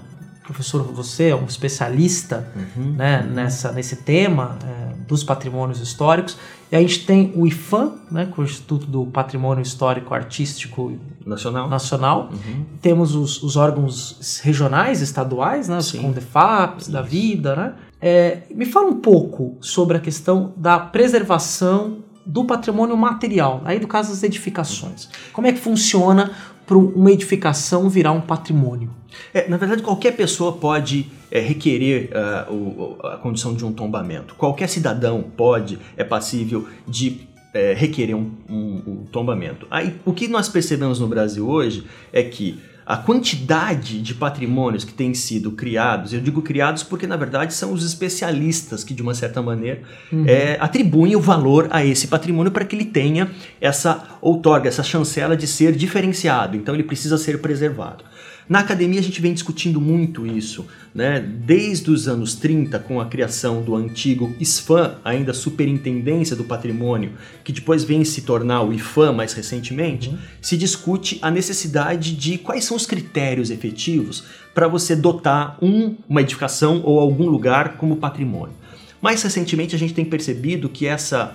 professor, 0.44 0.82
você 0.82 1.30
é 1.30 1.36
um 1.36 1.46
especialista 1.46 2.52
uhum, 2.56 2.94
né, 2.94 3.22
uhum. 3.22 3.34
Nessa, 3.36 3.72
nesse 3.72 3.98
tema 3.98 4.58
é, 4.66 4.96
dos 5.08 5.24
patrimônios 5.24 5.80
históricos. 5.80 6.36
E 6.72 6.76
a 6.76 6.80
gente 6.80 7.06
tem 7.06 7.32
o 7.36 7.46
IFAM, 7.46 7.94
né, 8.10 8.26
que 8.26 8.42
é 8.42 8.44
o 8.44 8.44
Instituto 8.44 8.88
do 8.88 9.06
Patrimônio 9.06 9.62
Histórico 9.62 10.16
Artístico 10.16 10.98
Nacional. 11.24 11.70
Nacional. 11.70 12.30
Uhum. 12.32 12.66
Temos 12.82 13.14
os, 13.14 13.44
os, 13.44 13.56
órgãos 13.56 14.42
regionais, 14.44 15.00
estaduais, 15.00 15.70
né, 15.70 15.78
os 15.78 15.92
CONDEFAPs 15.92 16.88
da 16.88 17.04
vida. 17.04 17.56
Né? 17.56 17.74
É, 18.02 18.42
me 18.50 18.66
fala 18.66 18.88
um 18.88 19.00
pouco 19.00 19.58
sobre 19.62 19.96
a 19.96 20.00
questão 20.00 20.54
da 20.58 20.80
preservação 20.80 22.00
do 22.26 22.46
patrimônio 22.46 22.96
material, 22.96 23.62
aí 23.66 23.80
do 23.80 23.88
caso 23.88 24.10
das 24.10 24.24
edificações. 24.24 25.10
Como 25.34 25.48
é 25.48 25.52
que 25.52 25.60
funciona 25.60 26.32
para 26.66 26.78
uma 26.78 27.12
edificação 27.12 27.90
virar 27.90 28.12
um 28.12 28.22
patrimônio? 28.22 28.90
É, 29.34 29.48
na 29.50 29.58
verdade, 29.58 29.84
qualquer 29.84 30.16
pessoa 30.16 30.54
pode 30.54 31.08
é, 31.30 31.40
requerer 31.40 32.10
uh, 32.12 32.54
o, 32.54 32.98
a 33.06 33.18
condição 33.18 33.54
de 33.54 33.66
um 33.66 33.74
tombamento. 33.74 34.36
Qualquer 34.36 34.70
cidadão 34.70 35.24
pode, 35.36 35.80
é 35.98 36.04
passível 36.04 36.68
de 36.88 37.28
é, 37.54 37.74
requerer 37.74 38.16
um, 38.16 38.32
um, 38.50 38.84
um 38.88 39.06
tombamento. 39.12 39.68
Aí, 39.70 39.96
o 40.06 40.14
que 40.14 40.28
nós 40.28 40.48
percebemos 40.48 41.00
no 41.00 41.08
Brasil 41.08 41.48
hoje 41.48 41.84
é 42.14 42.24
que 42.24 42.60
a 42.92 42.98
quantidade 42.98 44.02
de 44.02 44.14
patrimônios 44.14 44.84
que 44.84 44.92
têm 44.92 45.14
sido 45.14 45.54
criados, 45.54 46.12
eu 46.12 46.20
digo 46.20 46.42
criados 46.42 46.84
porque 46.84 47.08
na 47.08 47.16
verdade 47.16 47.54
são 47.54 47.72
os 47.72 47.86
especialistas 47.86 48.84
que 48.84 48.94
de 48.94 49.02
uma 49.02 49.16
certa 49.16 49.42
maneira 49.42 49.82
uhum. 50.12 50.26
é, 50.28 50.58
atribuem 50.60 51.16
o 51.16 51.22
valor 51.22 51.70
a 51.72 51.86
esse 51.86 52.10
patrimônio 52.10 52.52
para 52.52 52.66
que 52.66 52.76
ele 52.76 52.84
tenha 52.84 53.32
essa 53.62 54.04
outorga, 54.20 54.68
essa 54.68 54.84
chancela 54.84 55.38
de 55.38 55.48
ser 55.48 55.74
diferenciado. 55.74 56.58
Então 56.58 56.76
ele 56.76 56.84
precisa 56.84 57.18
ser 57.18 57.42
preservado. 57.42 58.04
Na 58.50 58.60
academia 58.60 59.00
a 59.00 59.04
gente 59.04 59.22
vem 59.22 59.34
discutindo 59.34 59.80
muito 59.80 60.26
isso, 60.26 60.66
né? 60.94 61.20
Desde 61.20 61.90
os 61.90 62.08
anos 62.08 62.36
30, 62.36 62.80
com 62.80 63.00
a 63.00 63.06
criação 63.06 63.62
do 63.62 63.76
antigo 63.76 64.36
SFAM, 64.44 64.96
ainda 65.06 65.34
Superintendência 65.34 66.36
do 66.36 66.44
Patrimônio, 66.44 67.14
que 67.44 67.54
depois 67.54 67.84
vem 67.84 68.04
se 68.04 68.22
tornar 68.24 68.64
o 68.64 68.74
IFAM 68.74 69.14
mais 69.14 69.34
recentemente, 69.34 70.10
uhum. 70.10 70.18
se 70.42 70.58
discute 70.58 71.18
a 71.22 71.32
necessidade 71.32 72.16
de 72.16 72.38
quais 72.38 72.66
são 72.66 72.76
os 72.76 72.86
critérios 72.86 73.50
efetivos 73.50 74.24
para 74.54 74.68
você 74.68 74.96
dotar 74.96 75.58
um, 75.62 75.96
uma 76.10 76.22
edificação 76.22 76.82
ou 76.84 77.00
algum 77.00 77.30
lugar 77.30 77.78
como 77.78 77.98
patrimônio. 77.98 78.62
Mais 79.02 79.24
recentemente 79.24 79.76
a 79.76 79.80
gente 79.80 79.94
tem 79.94 80.06
percebido 80.06 80.70
que 80.70 80.86
essa, 80.86 81.34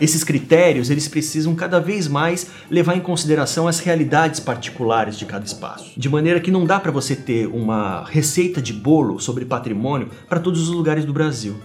esses 0.00 0.24
critérios 0.24 0.90
eles 0.90 1.08
precisam 1.08 1.54
cada 1.54 1.80
vez 1.80 2.08
mais 2.08 2.48
levar 2.70 2.96
em 2.96 3.00
consideração 3.00 3.66
as 3.66 3.78
realidades 3.78 4.40
particulares 4.40 5.18
de 5.18 5.24
cada 5.24 5.44
espaço. 5.44 5.92
De 5.96 6.08
maneira 6.08 6.40
que 6.40 6.50
não 6.50 6.64
dá 6.64 6.78
para 6.78 6.90
você 6.90 7.14
ter 7.16 7.46
uma 7.46 8.04
receita 8.04 8.60
de 8.60 8.72
bolo 8.72 9.20
sobre 9.20 9.44
patrimônio 9.44 10.08
para 10.28 10.40
todos 10.40 10.68
os 10.68 10.68
lugares 10.68 11.04
do 11.04 11.12
Brasil. 11.12 11.56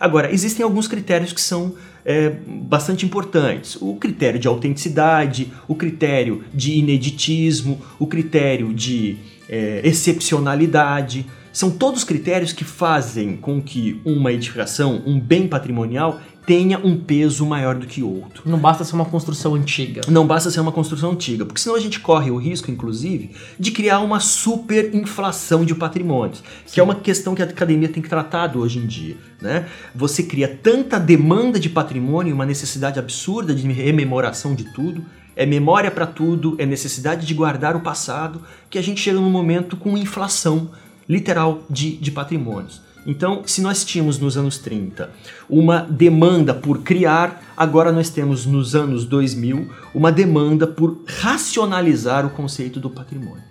Agora, 0.00 0.32
existem 0.32 0.62
alguns 0.62 0.86
critérios 0.86 1.32
que 1.32 1.40
são 1.40 1.74
é, 2.04 2.30
bastante 2.46 3.04
importantes. 3.04 3.76
O 3.80 3.96
critério 3.96 4.38
de 4.38 4.46
autenticidade, 4.46 5.52
o 5.66 5.74
critério 5.74 6.44
de 6.54 6.72
ineditismo, 6.72 7.80
o 7.98 8.06
critério 8.06 8.72
de 8.72 9.16
é, 9.48 9.80
excepcionalidade. 9.82 11.26
São 11.52 11.70
todos 11.70 12.04
critérios 12.04 12.52
que 12.52 12.62
fazem 12.62 13.36
com 13.36 13.60
que 13.60 14.00
uma 14.04 14.32
edificação, 14.32 15.02
um 15.04 15.18
bem 15.18 15.48
patrimonial, 15.48 16.20
tenha 16.48 16.78
um 16.78 16.96
peso 16.96 17.44
maior 17.44 17.74
do 17.74 17.86
que 17.86 18.02
outro. 18.02 18.42
Não 18.46 18.58
basta 18.58 18.82
ser 18.82 18.94
uma 18.94 19.04
construção 19.04 19.54
antiga. 19.54 20.00
Não 20.08 20.26
basta 20.26 20.50
ser 20.50 20.60
uma 20.60 20.72
construção 20.72 21.10
antiga, 21.10 21.44
porque 21.44 21.60
senão 21.60 21.76
a 21.76 21.78
gente 21.78 22.00
corre 22.00 22.30
o 22.30 22.38
risco, 22.38 22.70
inclusive, 22.70 23.32
de 23.60 23.70
criar 23.70 24.00
uma 24.00 24.18
superinflação 24.18 25.62
de 25.62 25.74
patrimônios, 25.74 26.38
Sim. 26.38 26.72
que 26.72 26.80
é 26.80 26.82
uma 26.82 26.94
questão 26.94 27.34
que 27.34 27.42
a 27.42 27.44
academia 27.44 27.90
tem 27.90 28.02
que 28.02 28.08
tratar 28.08 28.56
hoje 28.56 28.78
em 28.78 28.86
dia. 28.86 29.18
Né? 29.42 29.68
Você 29.94 30.22
cria 30.22 30.48
tanta 30.48 30.98
demanda 30.98 31.60
de 31.60 31.68
patrimônio, 31.68 32.34
uma 32.34 32.46
necessidade 32.46 32.98
absurda 32.98 33.54
de 33.54 33.70
rememoração 33.70 34.54
de 34.54 34.72
tudo, 34.72 35.04
é 35.36 35.44
memória 35.44 35.90
para 35.90 36.06
tudo, 36.06 36.56
é 36.58 36.64
necessidade 36.64 37.26
de 37.26 37.34
guardar 37.34 37.76
o 37.76 37.80
passado, 37.80 38.40
que 38.70 38.78
a 38.78 38.82
gente 38.82 39.02
chega 39.02 39.20
num 39.20 39.28
momento 39.28 39.76
com 39.76 39.98
inflação 39.98 40.70
literal 41.06 41.62
de, 41.68 41.98
de 41.98 42.10
patrimônios. 42.10 42.87
Então, 43.08 43.42
se 43.46 43.62
nós 43.62 43.86
tínhamos 43.86 44.18
nos 44.18 44.36
anos 44.36 44.58
30 44.58 45.10
uma 45.48 45.80
demanda 45.80 46.52
por 46.52 46.82
criar, 46.82 47.42
agora 47.56 47.90
nós 47.90 48.10
temos 48.10 48.44
nos 48.44 48.74
anos 48.74 49.06
2000 49.06 49.66
uma 49.94 50.12
demanda 50.12 50.66
por 50.66 51.02
racionalizar 51.06 52.26
o 52.26 52.30
conceito 52.30 52.78
do 52.78 52.90
patrimônio. 52.90 53.42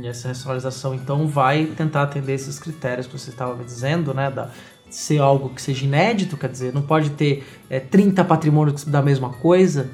E 0.00 0.06
essa 0.06 0.28
racionalização, 0.28 0.94
então, 0.94 1.26
vai 1.26 1.66
tentar 1.66 2.04
atender 2.04 2.34
esses 2.34 2.60
critérios 2.60 3.08
que 3.08 3.18
você 3.18 3.30
estava 3.30 3.56
me 3.56 3.64
dizendo, 3.64 4.14
né? 4.14 4.30
Da, 4.30 4.50
ser 4.88 5.18
algo 5.18 5.48
que 5.48 5.60
seja 5.60 5.84
inédito, 5.84 6.36
quer 6.36 6.48
dizer, 6.48 6.72
não 6.72 6.80
pode 6.80 7.10
ter 7.10 7.44
é, 7.68 7.80
30 7.80 8.24
patrimônios 8.24 8.84
da 8.84 9.02
mesma 9.02 9.30
coisa, 9.30 9.90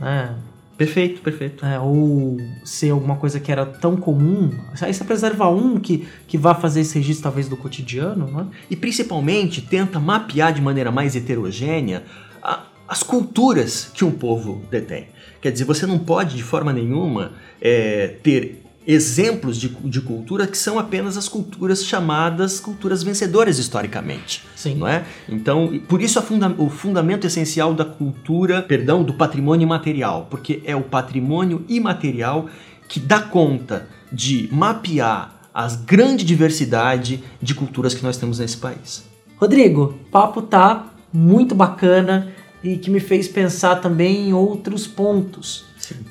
né? 0.00 0.34
Perfeito, 0.82 1.20
perfeito. 1.22 1.64
É, 1.64 1.78
ou 1.78 2.36
ser 2.64 2.90
alguma 2.90 3.14
coisa 3.14 3.38
que 3.38 3.52
era 3.52 3.64
tão 3.64 3.96
comum. 3.96 4.50
Aí 4.80 4.92
você 4.92 5.04
preserva 5.04 5.48
um 5.48 5.78
que, 5.78 6.08
que 6.26 6.36
vá 6.36 6.56
fazer 6.56 6.80
esse 6.80 6.98
registro, 6.98 7.22
talvez, 7.22 7.48
do 7.48 7.56
cotidiano, 7.56 8.26
né? 8.26 8.48
E 8.68 8.74
principalmente 8.74 9.62
tenta 9.62 10.00
mapear 10.00 10.52
de 10.52 10.60
maneira 10.60 10.90
mais 10.90 11.14
heterogênea 11.14 12.02
a, 12.42 12.64
as 12.88 13.04
culturas 13.04 13.92
que 13.94 14.04
um 14.04 14.10
povo 14.10 14.60
detém. 14.72 15.06
Quer 15.40 15.52
dizer, 15.52 15.64
você 15.64 15.86
não 15.86 16.00
pode, 16.00 16.34
de 16.34 16.42
forma 16.42 16.72
nenhuma, 16.72 17.30
é, 17.60 18.16
ter 18.20 18.61
exemplos 18.86 19.56
de, 19.58 19.68
de 19.68 20.00
cultura 20.00 20.46
que 20.46 20.58
são 20.58 20.78
apenas 20.78 21.16
as 21.16 21.28
culturas 21.28 21.84
chamadas 21.84 22.58
culturas 22.58 23.02
vencedoras 23.02 23.58
historicamente. 23.58 24.44
Sim. 24.56 24.76
Não 24.76 24.88
é? 24.88 25.04
Então, 25.28 25.80
por 25.88 26.02
isso 26.02 26.20
funda 26.22 26.54
o 26.58 26.68
fundamento 26.68 27.26
essencial 27.26 27.74
da 27.74 27.84
cultura, 27.84 28.62
perdão, 28.62 29.02
do 29.02 29.14
patrimônio 29.14 29.64
imaterial, 29.64 30.26
porque 30.30 30.62
é 30.64 30.74
o 30.74 30.82
patrimônio 30.82 31.64
imaterial 31.68 32.48
que 32.88 33.00
dá 33.00 33.20
conta 33.20 33.88
de 34.12 34.48
mapear 34.52 35.40
a 35.54 35.68
grande 35.68 36.24
diversidade 36.24 37.22
de 37.40 37.54
culturas 37.54 37.94
que 37.94 38.02
nós 38.02 38.16
temos 38.16 38.38
nesse 38.38 38.56
país. 38.56 39.04
Rodrigo, 39.36 39.98
papo 40.10 40.42
tá 40.42 40.86
muito 41.12 41.54
bacana 41.54 42.32
e 42.62 42.76
que 42.76 42.90
me 42.90 43.00
fez 43.00 43.28
pensar 43.28 43.76
também 43.76 44.28
em 44.28 44.32
outros 44.32 44.86
pontos. 44.86 45.64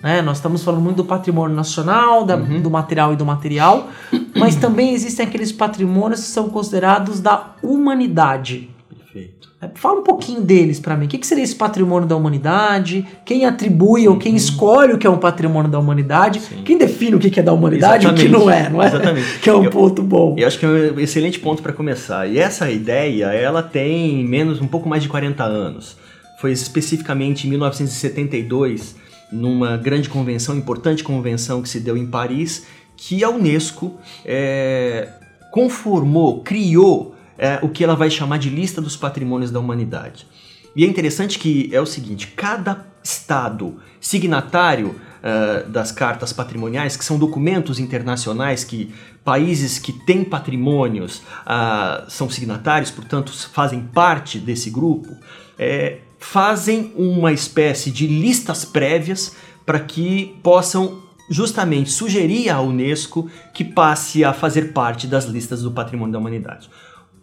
Né? 0.04 0.22
Nós 0.22 0.38
estamos 0.38 0.64
falando 0.64 0.82
muito 0.82 0.98
do 0.98 1.06
patrimônio 1.06 1.56
nacional, 1.56 2.26
da, 2.26 2.36
uhum. 2.36 2.62
do 2.62 2.70
material 2.70 3.14
e 3.14 3.16
do 3.16 3.26
material, 3.26 3.90
mas 4.36 4.56
também 4.56 4.94
existem 4.94 5.26
aqueles 5.26 5.52
patrimônios 5.52 6.22
que 6.22 6.28
são 6.28 6.50
considerados 6.50 7.20
da 7.20 7.56
humanidade. 7.64 8.70
Perfeito. 8.90 9.50
É, 9.62 9.70
fala 9.76 10.00
um 10.00 10.04
pouquinho 10.04 10.42
deles 10.42 10.80
para 10.80 10.96
mim. 10.96 11.06
O 11.06 11.08
que, 11.08 11.18
que, 11.18 11.28
seria 11.28 11.44
esse 11.44 11.56
patrimônio 11.56 12.08
da 12.08 12.16
humanidade? 12.16 13.06
Quem 13.24 13.46
atribui 13.46 14.08
ou 14.08 14.18
quem 14.18 14.32
uhum. 14.32 14.38
escolhe 14.38 14.94
o 14.94 14.98
que 14.98 15.06
é 15.06 15.10
um 15.10 15.18
patrimônio 15.18 15.70
da 15.70 15.78
humanidade? 15.80 16.40
Sim. 16.40 16.64
Quem 16.64 16.78
define 16.78 17.16
o 17.16 17.20
que 17.20 17.40
é 17.40 17.44
da 17.44 17.54
humanidade 17.54 18.08
e 18.08 18.10
o 18.10 18.14
que 18.14 18.28
não 18.28 18.50
é, 18.50 18.70
não 18.70 18.82
é? 18.82 18.88
Exatamente. 18.88 19.40
que 19.40 19.50
é 19.50 19.54
um 19.54 19.64
eu, 19.64 19.70
ponto 19.70 20.02
bom. 20.02 20.36
Eu 20.38 20.48
acho 20.48 20.58
que 20.58 20.66
é 20.66 20.70
um 20.70 21.00
excelente 21.00 21.40
ponto 21.40 21.62
para 21.62 21.74
começar. 21.74 22.28
E 22.28 22.40
essa 22.40 22.72
ideia, 22.72 23.26
ela 23.28 23.62
tem 23.62 24.26
menos, 24.26 24.60
um 24.62 24.68
pouco 24.68 24.90
mais 24.90 25.04
de 25.04 25.10
40 25.10 25.44
anos. 25.44 25.96
Foi 26.40 26.52
especificamente 26.52 27.46
em 27.46 27.52
1972 27.52 28.96
numa 29.32 29.78
grande 29.78 30.10
convenção, 30.10 30.56
importante 30.56 31.04
convenção 31.04 31.62
que 31.62 31.70
se 31.70 31.80
deu 31.80 31.96
em 31.96 32.06
Paris, 32.06 32.66
que 32.98 33.24
a 33.24 33.30
Unesco 33.30 33.98
é, 34.26 35.10
conformou, 35.52 36.42
criou 36.42 37.16
é, 37.38 37.60
o 37.62 37.70
que 37.70 37.84
ela 37.84 37.96
vai 37.96 38.10
chamar 38.10 38.38
de 38.38 38.50
lista 38.50 38.82
dos 38.82 38.96
patrimônios 38.96 39.52
da 39.52 39.60
humanidade. 39.60 40.28
E 40.76 40.86
é 40.86 40.88
interessante 40.88 41.40
que 41.40 41.70
é 41.74 41.82
o 41.82 41.86
seguinte: 41.86 42.28
cada 42.28 42.86
estado 43.04 43.80
signatário 44.00 44.90
uh, 45.22 45.70
das 45.70 45.92
cartas 45.92 46.32
patrimoniais, 46.32 46.96
que 46.96 47.04
são 47.04 47.18
documentos 47.18 47.80
internacionais 47.80 48.64
que 48.64 48.94
países 49.24 49.80
que 49.80 49.92
têm 49.92 50.24
patrimônios 50.24 51.18
uh, 51.18 52.10
são 52.10 52.30
signatários, 52.30 52.92
portanto 52.92 53.32
fazem 53.52 53.82
parte 53.82 54.40
desse 54.40 54.70
grupo, 54.70 55.16
é, 55.58 56.00
fazem 56.32 56.94
uma 56.96 57.34
espécie 57.34 57.92
de 57.92 58.08
listas 58.08 58.64
prévias 58.64 59.36
para 59.66 59.82
que 59.82 60.34
possam 60.42 61.04
justamente 61.30 61.92
sugerir 61.92 62.50
à 62.50 62.62
Unesco 62.62 63.30
que 63.54 63.66
passe 63.66 64.24
a 64.24 64.32
fazer 64.32 64.72
parte 64.72 65.08
das 65.08 65.26
listas 65.26 65.62
do 65.62 65.72
Patrimônio 65.72 66.14
da 66.14 66.20
Humanidade. 66.20 66.70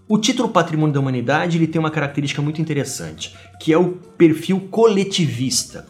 O 0.07 0.19
título 0.19 0.51
Patrimônio 0.51 0.93
da 0.93 1.01
Humanidade 1.01 1.57
ele 1.57 1.67
tem 1.67 1.79
uma 1.79 1.91
característica 1.91 2.43
muito 2.43 2.61
interessante, 2.61 3.35
que 3.59 3.73
é 3.73 3.79
o 3.79 3.93
perfil 4.19 4.69
coletivista. 4.71 5.87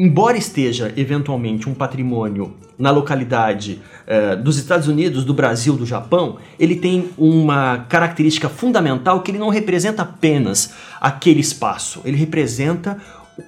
Embora 0.00 0.38
esteja 0.38 0.92
eventualmente 0.96 1.68
um 1.68 1.74
patrimônio 1.74 2.54
na 2.78 2.92
localidade 2.92 3.80
eh, 4.06 4.36
dos 4.36 4.56
Estados 4.56 4.86
Unidos, 4.86 5.24
do 5.24 5.34
Brasil, 5.34 5.76
do 5.76 5.84
Japão, 5.84 6.36
ele 6.56 6.76
tem 6.76 7.10
uma 7.18 7.78
característica 7.88 8.48
fundamental 8.48 9.22
que 9.22 9.32
ele 9.32 9.38
não 9.38 9.48
representa 9.48 10.02
apenas 10.02 10.72
aquele 11.00 11.40
espaço, 11.40 12.00
ele 12.04 12.16
representa 12.16 12.96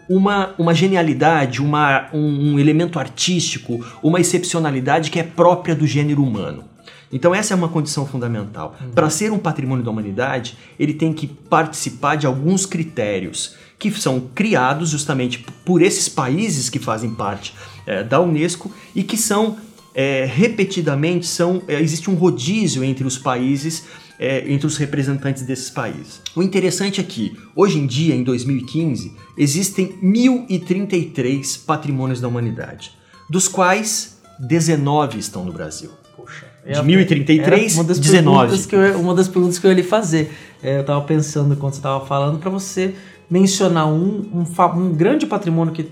uma, 0.09 0.52
uma 0.59 0.75
genialidade, 0.75 1.62
uma, 1.62 2.09
um, 2.12 2.54
um 2.54 2.59
elemento 2.59 2.99
artístico, 2.99 3.87
uma 4.02 4.19
excepcionalidade 4.19 5.09
que 5.09 5.21
é 5.21 5.23
própria 5.23 5.76
do 5.76 5.87
gênero 5.87 6.21
humano. 6.21 6.64
Então 7.12 7.33
essa 7.33 7.54
é 7.54 7.57
uma 7.57 7.69
condição 7.69 8.04
fundamental. 8.04 8.76
Uhum. 8.80 8.90
Para 8.90 9.09
ser 9.09 9.33
um 9.33 9.38
patrimônio 9.38 9.85
da 9.85 9.90
humanidade, 9.90 10.59
ele 10.78 10.95
tem 10.95 11.12
que 11.12 11.28
participar 11.28 12.16
de 12.16 12.26
alguns 12.26 12.66
critérios 12.66 13.57
que 13.80 13.90
são 13.90 14.28
criados 14.34 14.90
justamente 14.90 15.44
por 15.64 15.80
esses 15.80 16.08
países 16.08 16.68
que 16.68 16.78
fazem 16.78 17.14
parte 17.14 17.54
é, 17.87 18.04
da 18.04 18.20
Unesco 18.20 18.70
e 18.94 19.02
que 19.02 19.16
são 19.16 19.56
é, 19.94 20.25
repetidamente 20.26 21.26
são 21.26 21.62
é, 21.66 21.80
existe 21.80 22.10
um 22.10 22.14
rodízio 22.14 22.84
entre 22.84 23.04
os 23.06 23.16
países 23.16 23.84
é, 24.18 24.52
entre 24.52 24.66
os 24.66 24.76
representantes 24.76 25.44
desses 25.44 25.70
países. 25.70 26.20
O 26.37 26.42
interessante 26.42 27.00
é 27.00 27.02
que, 27.02 27.34
hoje 27.56 27.78
em 27.78 27.87
dia, 27.87 28.14
em 28.14 28.22
2015, 28.22 29.14
existem 29.37 29.99
1.033 30.02 31.64
patrimônios 31.64 32.20
da 32.20 32.28
humanidade, 32.28 32.92
dos 33.30 33.49
quais 33.49 34.20
19 34.38 35.18
estão 35.18 35.42
no 35.42 35.52
Brasil. 35.54 35.90
Poxa. 36.14 36.44
De 36.66 36.72
é, 36.72 36.82
1033, 36.82 37.75
uma 37.76 37.84
das 37.84 37.99
19. 37.99 38.66
Que 38.66 38.76
eu, 38.76 39.00
uma 39.00 39.14
das 39.14 39.26
perguntas 39.26 39.58
que 39.58 39.66
eu 39.66 39.70
ia 39.70 39.76
lhe 39.76 39.82
fazer. 39.82 40.30
É, 40.62 40.76
eu 40.76 40.80
estava 40.82 41.00
pensando 41.00 41.56
quando 41.56 41.72
você 41.72 41.78
estava 41.78 42.04
falando 42.04 42.38
para 42.38 42.50
você 42.50 42.94
mencionar 43.30 43.87
um, 43.87 44.25
um, 44.32 44.44
um, 44.76 44.92
grande 44.92 45.26
patrimônio 45.26 45.72
que 45.72 45.87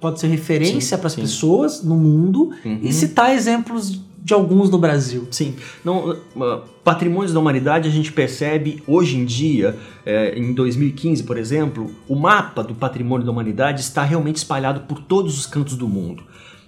pode 0.00 0.20
ser 0.20 0.28
referência 0.28 0.96
para 0.96 1.08
as 1.08 1.14
pessoas 1.14 1.82
no 1.82 1.96
mundo 1.96 2.50
uhum. 2.64 2.80
e 2.82 2.92
citar 2.92 3.34
exemplos 3.34 4.00
de 4.22 4.32
alguns 4.32 4.70
no 4.70 4.78
Brasil. 4.78 5.28
Sim. 5.30 5.54
Não, 5.84 6.10
uh, 6.10 6.62
patrimônios 6.82 7.32
da 7.32 7.40
humanidade 7.40 7.88
a 7.88 7.92
gente 7.92 8.10
percebe 8.10 8.82
hoje 8.86 9.18
em 9.18 9.24
dia, 9.24 9.76
é, 10.04 10.38
em 10.38 10.54
2015, 10.54 11.24
por 11.24 11.36
exemplo, 11.36 11.90
o 12.08 12.14
mapa 12.14 12.62
do 12.62 12.74
patrimônio 12.74 13.26
da 13.26 13.30
humanidade 13.30 13.82
está 13.82 14.02
realmente 14.02 14.36
espalhado 14.36 14.80
por 14.80 14.98
todos 15.00 15.38
os 15.38 15.44
cantos 15.44 15.76
do 15.76 15.86
mundo. 15.86 16.22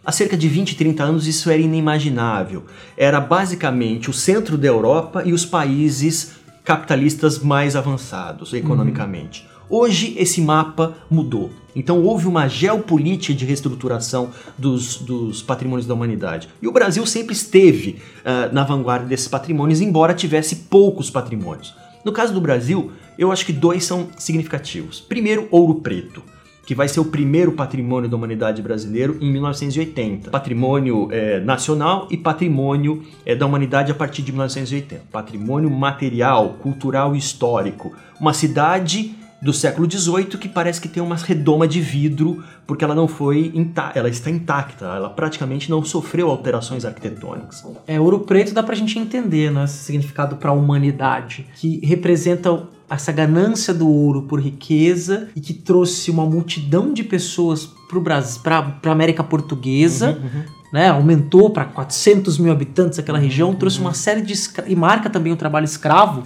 Há 0.04 0.12
cerca 0.12 0.36
de 0.36 0.48
20, 0.48 0.76
30 0.76 1.02
anos 1.02 1.26
isso 1.26 1.50
era 1.50 1.60
inimaginável. 1.60 2.64
Era 2.96 3.20
basicamente 3.20 4.08
o 4.08 4.12
centro 4.12 4.56
da 4.56 4.68
Europa 4.68 5.22
e 5.24 5.32
os 5.32 5.44
países 5.44 6.36
capitalistas 6.62 7.38
mais 7.38 7.74
avançados 7.74 8.52
economicamente. 8.52 9.42
Uhum. 9.42 9.55
Hoje 9.68 10.14
esse 10.16 10.40
mapa 10.40 10.96
mudou. 11.10 11.50
Então 11.74 12.02
houve 12.02 12.26
uma 12.26 12.48
geopolítica 12.48 13.34
de 13.34 13.44
reestruturação 13.44 14.30
dos, 14.56 14.96
dos 14.96 15.42
patrimônios 15.42 15.86
da 15.86 15.94
humanidade. 15.94 16.48
E 16.62 16.68
o 16.68 16.72
Brasil 16.72 17.04
sempre 17.04 17.34
esteve 17.34 18.00
uh, 18.20 18.54
na 18.54 18.64
vanguarda 18.64 19.06
desses 19.06 19.28
patrimônios, 19.28 19.80
embora 19.80 20.14
tivesse 20.14 20.56
poucos 20.70 21.10
patrimônios. 21.10 21.74
No 22.04 22.12
caso 22.12 22.32
do 22.32 22.40
Brasil, 22.40 22.92
eu 23.18 23.32
acho 23.32 23.44
que 23.44 23.52
dois 23.52 23.84
são 23.84 24.08
significativos. 24.16 25.00
Primeiro, 25.00 25.48
Ouro 25.50 25.76
Preto 25.76 26.22
que 26.66 26.74
vai 26.74 26.88
ser 26.88 26.98
o 26.98 27.04
primeiro 27.04 27.52
patrimônio 27.52 28.10
da 28.10 28.16
humanidade 28.16 28.60
brasileiro 28.60 29.16
em 29.20 29.30
1980. 29.30 30.30
Patrimônio 30.32 31.08
é, 31.12 31.38
nacional 31.38 32.08
e 32.10 32.16
patrimônio 32.16 33.04
é, 33.24 33.36
da 33.36 33.46
humanidade 33.46 33.92
a 33.92 33.94
partir 33.94 34.20
de 34.22 34.32
1980. 34.32 35.04
Patrimônio 35.12 35.70
material, 35.70 36.54
cultural 36.54 37.14
e 37.14 37.18
histórico. 37.18 37.94
Uma 38.20 38.32
cidade 38.32 39.14
do 39.40 39.52
século 39.52 39.90
XVIII 39.90 40.38
que 40.38 40.48
parece 40.48 40.80
que 40.80 40.88
tem 40.88 41.02
uma 41.02 41.16
redoma 41.16 41.68
de 41.68 41.80
vidro 41.80 42.42
porque 42.66 42.84
ela 42.84 42.94
não 42.94 43.06
foi 43.06 43.52
ela 43.94 44.08
está 44.08 44.30
intacta, 44.30 44.86
ela 44.86 45.10
praticamente 45.10 45.70
não 45.70 45.84
sofreu 45.84 46.30
alterações 46.30 46.84
arquitetônicas. 46.84 47.64
É, 47.86 48.00
ouro 48.00 48.20
preto 48.20 48.52
dá 48.52 48.62
pra 48.62 48.74
gente 48.74 48.98
entender, 48.98 49.50
né, 49.50 49.64
esse 49.64 49.84
significado 49.84 50.36
para 50.36 50.50
a 50.50 50.52
humanidade, 50.52 51.46
que 51.54 51.84
representa 51.84 52.66
essa 52.88 53.12
ganância 53.12 53.74
do 53.74 53.88
ouro 53.88 54.22
por 54.22 54.40
riqueza 54.40 55.28
e 55.34 55.40
que 55.40 55.52
trouxe 55.52 56.10
uma 56.10 56.24
multidão 56.24 56.92
de 56.92 57.04
pessoas 57.04 57.66
para 57.88 57.98
o 57.98 58.00
Brasil, 58.00 58.40
para 58.42 58.74
a 58.84 58.90
América 58.90 59.22
Portuguesa, 59.22 60.10
uhum, 60.10 60.40
uhum. 60.40 60.56
Né, 60.72 60.88
aumentou 60.88 61.48
para 61.48 61.64
400 61.64 62.38
mil 62.38 62.50
habitantes 62.50 62.98
aquela 62.98 63.18
região, 63.18 63.50
uhum. 63.50 63.54
trouxe 63.54 63.78
uma 63.78 63.94
série 63.94 64.20
de 64.20 64.34
e 64.66 64.74
marca 64.74 65.08
também 65.08 65.32
o 65.32 65.36
trabalho 65.36 65.64
escravo 65.64 66.24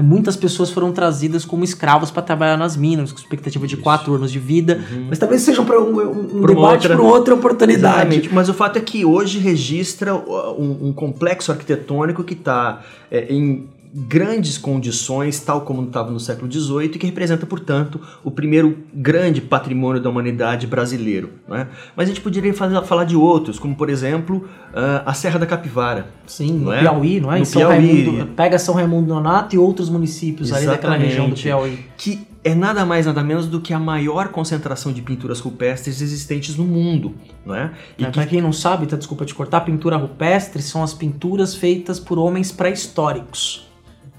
muitas 0.00 0.36
pessoas 0.36 0.70
foram 0.70 0.90
trazidas 0.92 1.44
como 1.44 1.64
escravos 1.64 2.10
para 2.10 2.22
trabalhar 2.22 2.56
nas 2.56 2.76
minas, 2.76 3.12
com 3.12 3.18
expectativa 3.18 3.66
de 3.66 3.74
Isso. 3.74 3.82
quatro 3.82 4.14
anos 4.14 4.32
de 4.32 4.38
vida, 4.38 4.80
uhum. 4.90 5.06
mas 5.10 5.18
talvez 5.18 5.42
sejam 5.42 5.66
para 5.66 5.78
um, 5.78 6.00
um, 6.00 6.38
um 6.38 6.46
debate 6.46 6.88
para 6.88 7.02
outra 7.02 7.34
oportunidade. 7.34 7.96
Exatamente. 7.96 8.34
Mas 8.34 8.48
o 8.48 8.54
fato 8.54 8.78
é 8.78 8.80
que 8.80 9.04
hoje 9.04 9.38
registra 9.38 10.14
um, 10.14 10.88
um 10.88 10.92
complexo 10.92 11.52
arquitetônico 11.52 12.24
que 12.24 12.32
está 12.34 12.80
é, 13.10 13.32
em 13.32 13.68
grandes 13.94 14.56
condições, 14.56 15.38
tal 15.40 15.62
como 15.62 15.82
estava 15.82 16.10
no 16.10 16.18
século 16.18 16.50
XVIII, 16.50 16.86
e 16.86 16.98
que 16.98 17.06
representa, 17.06 17.44
portanto, 17.44 18.00
o 18.24 18.30
primeiro 18.30 18.78
grande 18.94 19.40
patrimônio 19.40 20.00
da 20.00 20.08
humanidade 20.08 20.66
brasileiro. 20.66 21.30
Né? 21.46 21.68
Mas 21.94 22.08
a 22.08 22.08
gente 22.08 22.22
poderia 22.22 22.54
fazer, 22.54 22.80
falar 22.84 23.04
de 23.04 23.16
outros, 23.16 23.58
como, 23.58 23.76
por 23.76 23.90
exemplo, 23.90 24.48
uh, 24.70 25.02
a 25.04 25.12
Serra 25.12 25.38
da 25.38 25.46
Capivara. 25.46 26.06
Sim, 26.26 26.52
no 26.52 26.72
é? 26.72 26.80
Piauí, 26.80 27.20
não 27.20 27.32
é? 27.32 27.40
No 27.40 27.44
São 27.44 27.60
Piauí. 27.60 28.04
Raimundo, 28.04 28.26
pega 28.34 28.58
São 28.58 28.74
Raimundo 28.74 29.08
Nonato 29.08 29.54
e 29.54 29.58
outros 29.58 29.90
municípios 29.90 30.48
Exatamente. 30.48 30.70
ali 30.70 30.76
daquela 30.76 30.96
região 30.96 31.28
do 31.28 31.36
Piauí. 31.36 31.78
Que 31.98 32.26
é 32.44 32.54
nada 32.54 32.84
mais 32.86 33.06
nada 33.06 33.22
menos 33.22 33.46
do 33.46 33.60
que 33.60 33.74
a 33.74 33.78
maior 33.78 34.28
concentração 34.28 34.90
de 34.92 35.02
pinturas 35.02 35.38
rupestres 35.38 36.00
existentes 36.00 36.56
no 36.56 36.64
mundo, 36.64 37.14
não 37.44 37.54
é? 37.54 37.72
E 37.98 38.04
é, 38.04 38.06
que... 38.06 38.12
Para 38.12 38.26
quem 38.26 38.40
não 38.40 38.52
sabe, 38.52 38.86
tá, 38.86 38.96
desculpa 38.96 39.24
te 39.24 39.34
cortar, 39.34 39.60
pintura 39.60 39.96
rupestre 39.96 40.62
são 40.62 40.82
as 40.82 40.92
pinturas 40.94 41.54
feitas 41.54 42.00
por 42.00 42.18
homens 42.18 42.50
pré-históricos. 42.50 43.71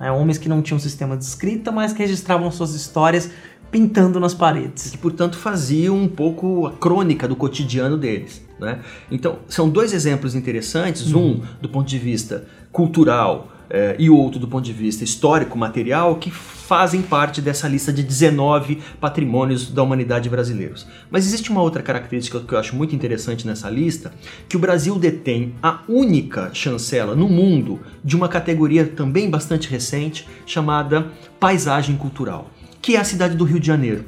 Né? 0.03 0.11
Homens 0.11 0.37
que 0.37 0.49
não 0.49 0.61
tinham 0.61 0.77
sistema 0.77 1.15
de 1.15 1.23
escrita, 1.23 1.71
mas 1.71 1.93
que 1.93 1.99
registravam 1.99 2.51
suas 2.51 2.73
histórias 2.73 3.31
pintando 3.71 4.19
nas 4.19 4.33
paredes. 4.33 4.91
Que, 4.91 4.97
portanto, 4.97 5.37
faziam 5.37 5.95
um 5.97 6.09
pouco 6.09 6.67
a 6.67 6.71
crônica 6.71 7.25
do 7.25 7.37
cotidiano 7.37 7.97
deles. 7.97 8.45
Né? 8.59 8.79
Então, 9.09 9.39
são 9.47 9.69
dois 9.69 9.93
exemplos 9.93 10.35
interessantes, 10.35 11.13
um 11.13 11.19
uhum. 11.19 11.41
do 11.61 11.69
ponto 11.69 11.87
de 11.87 11.97
vista 11.97 12.45
cultural 12.71 13.49
eh, 13.73 13.95
e 13.97 14.07
outro 14.07 14.39
do 14.39 14.47
ponto 14.47 14.63
de 14.63 14.71
vista 14.71 15.03
histórico, 15.03 15.57
material, 15.57 16.17
que 16.17 16.29
fazem 16.29 17.01
parte 17.01 17.41
dessa 17.41 17.67
lista 17.67 17.91
de 17.91 18.03
19 18.03 18.77
patrimônios 19.01 19.69
da 19.71 19.81
humanidade 19.81 20.29
brasileiros. 20.29 20.85
Mas 21.09 21.25
existe 21.25 21.49
uma 21.49 21.61
outra 21.61 21.81
característica 21.81 22.39
que 22.39 22.53
eu 22.53 22.59
acho 22.59 22.75
muito 22.75 22.95
interessante 22.95 23.47
nessa 23.47 23.71
lista, 23.71 24.13
que 24.47 24.55
o 24.55 24.59
Brasil 24.59 24.99
detém 24.99 25.55
a 25.61 25.81
única 25.89 26.51
chancela 26.53 27.15
no 27.15 27.27
mundo 27.27 27.79
de 28.03 28.15
uma 28.15 28.29
categoria 28.29 28.85
também 28.85 29.27
bastante 29.27 29.67
recente 29.67 30.27
chamada 30.45 31.07
paisagem 31.39 31.97
cultural, 31.97 32.51
que 32.79 32.95
é 32.95 32.99
a 32.99 33.03
cidade 33.03 33.35
do 33.35 33.43
Rio 33.43 33.59
de 33.59 33.65
Janeiro. 33.65 34.05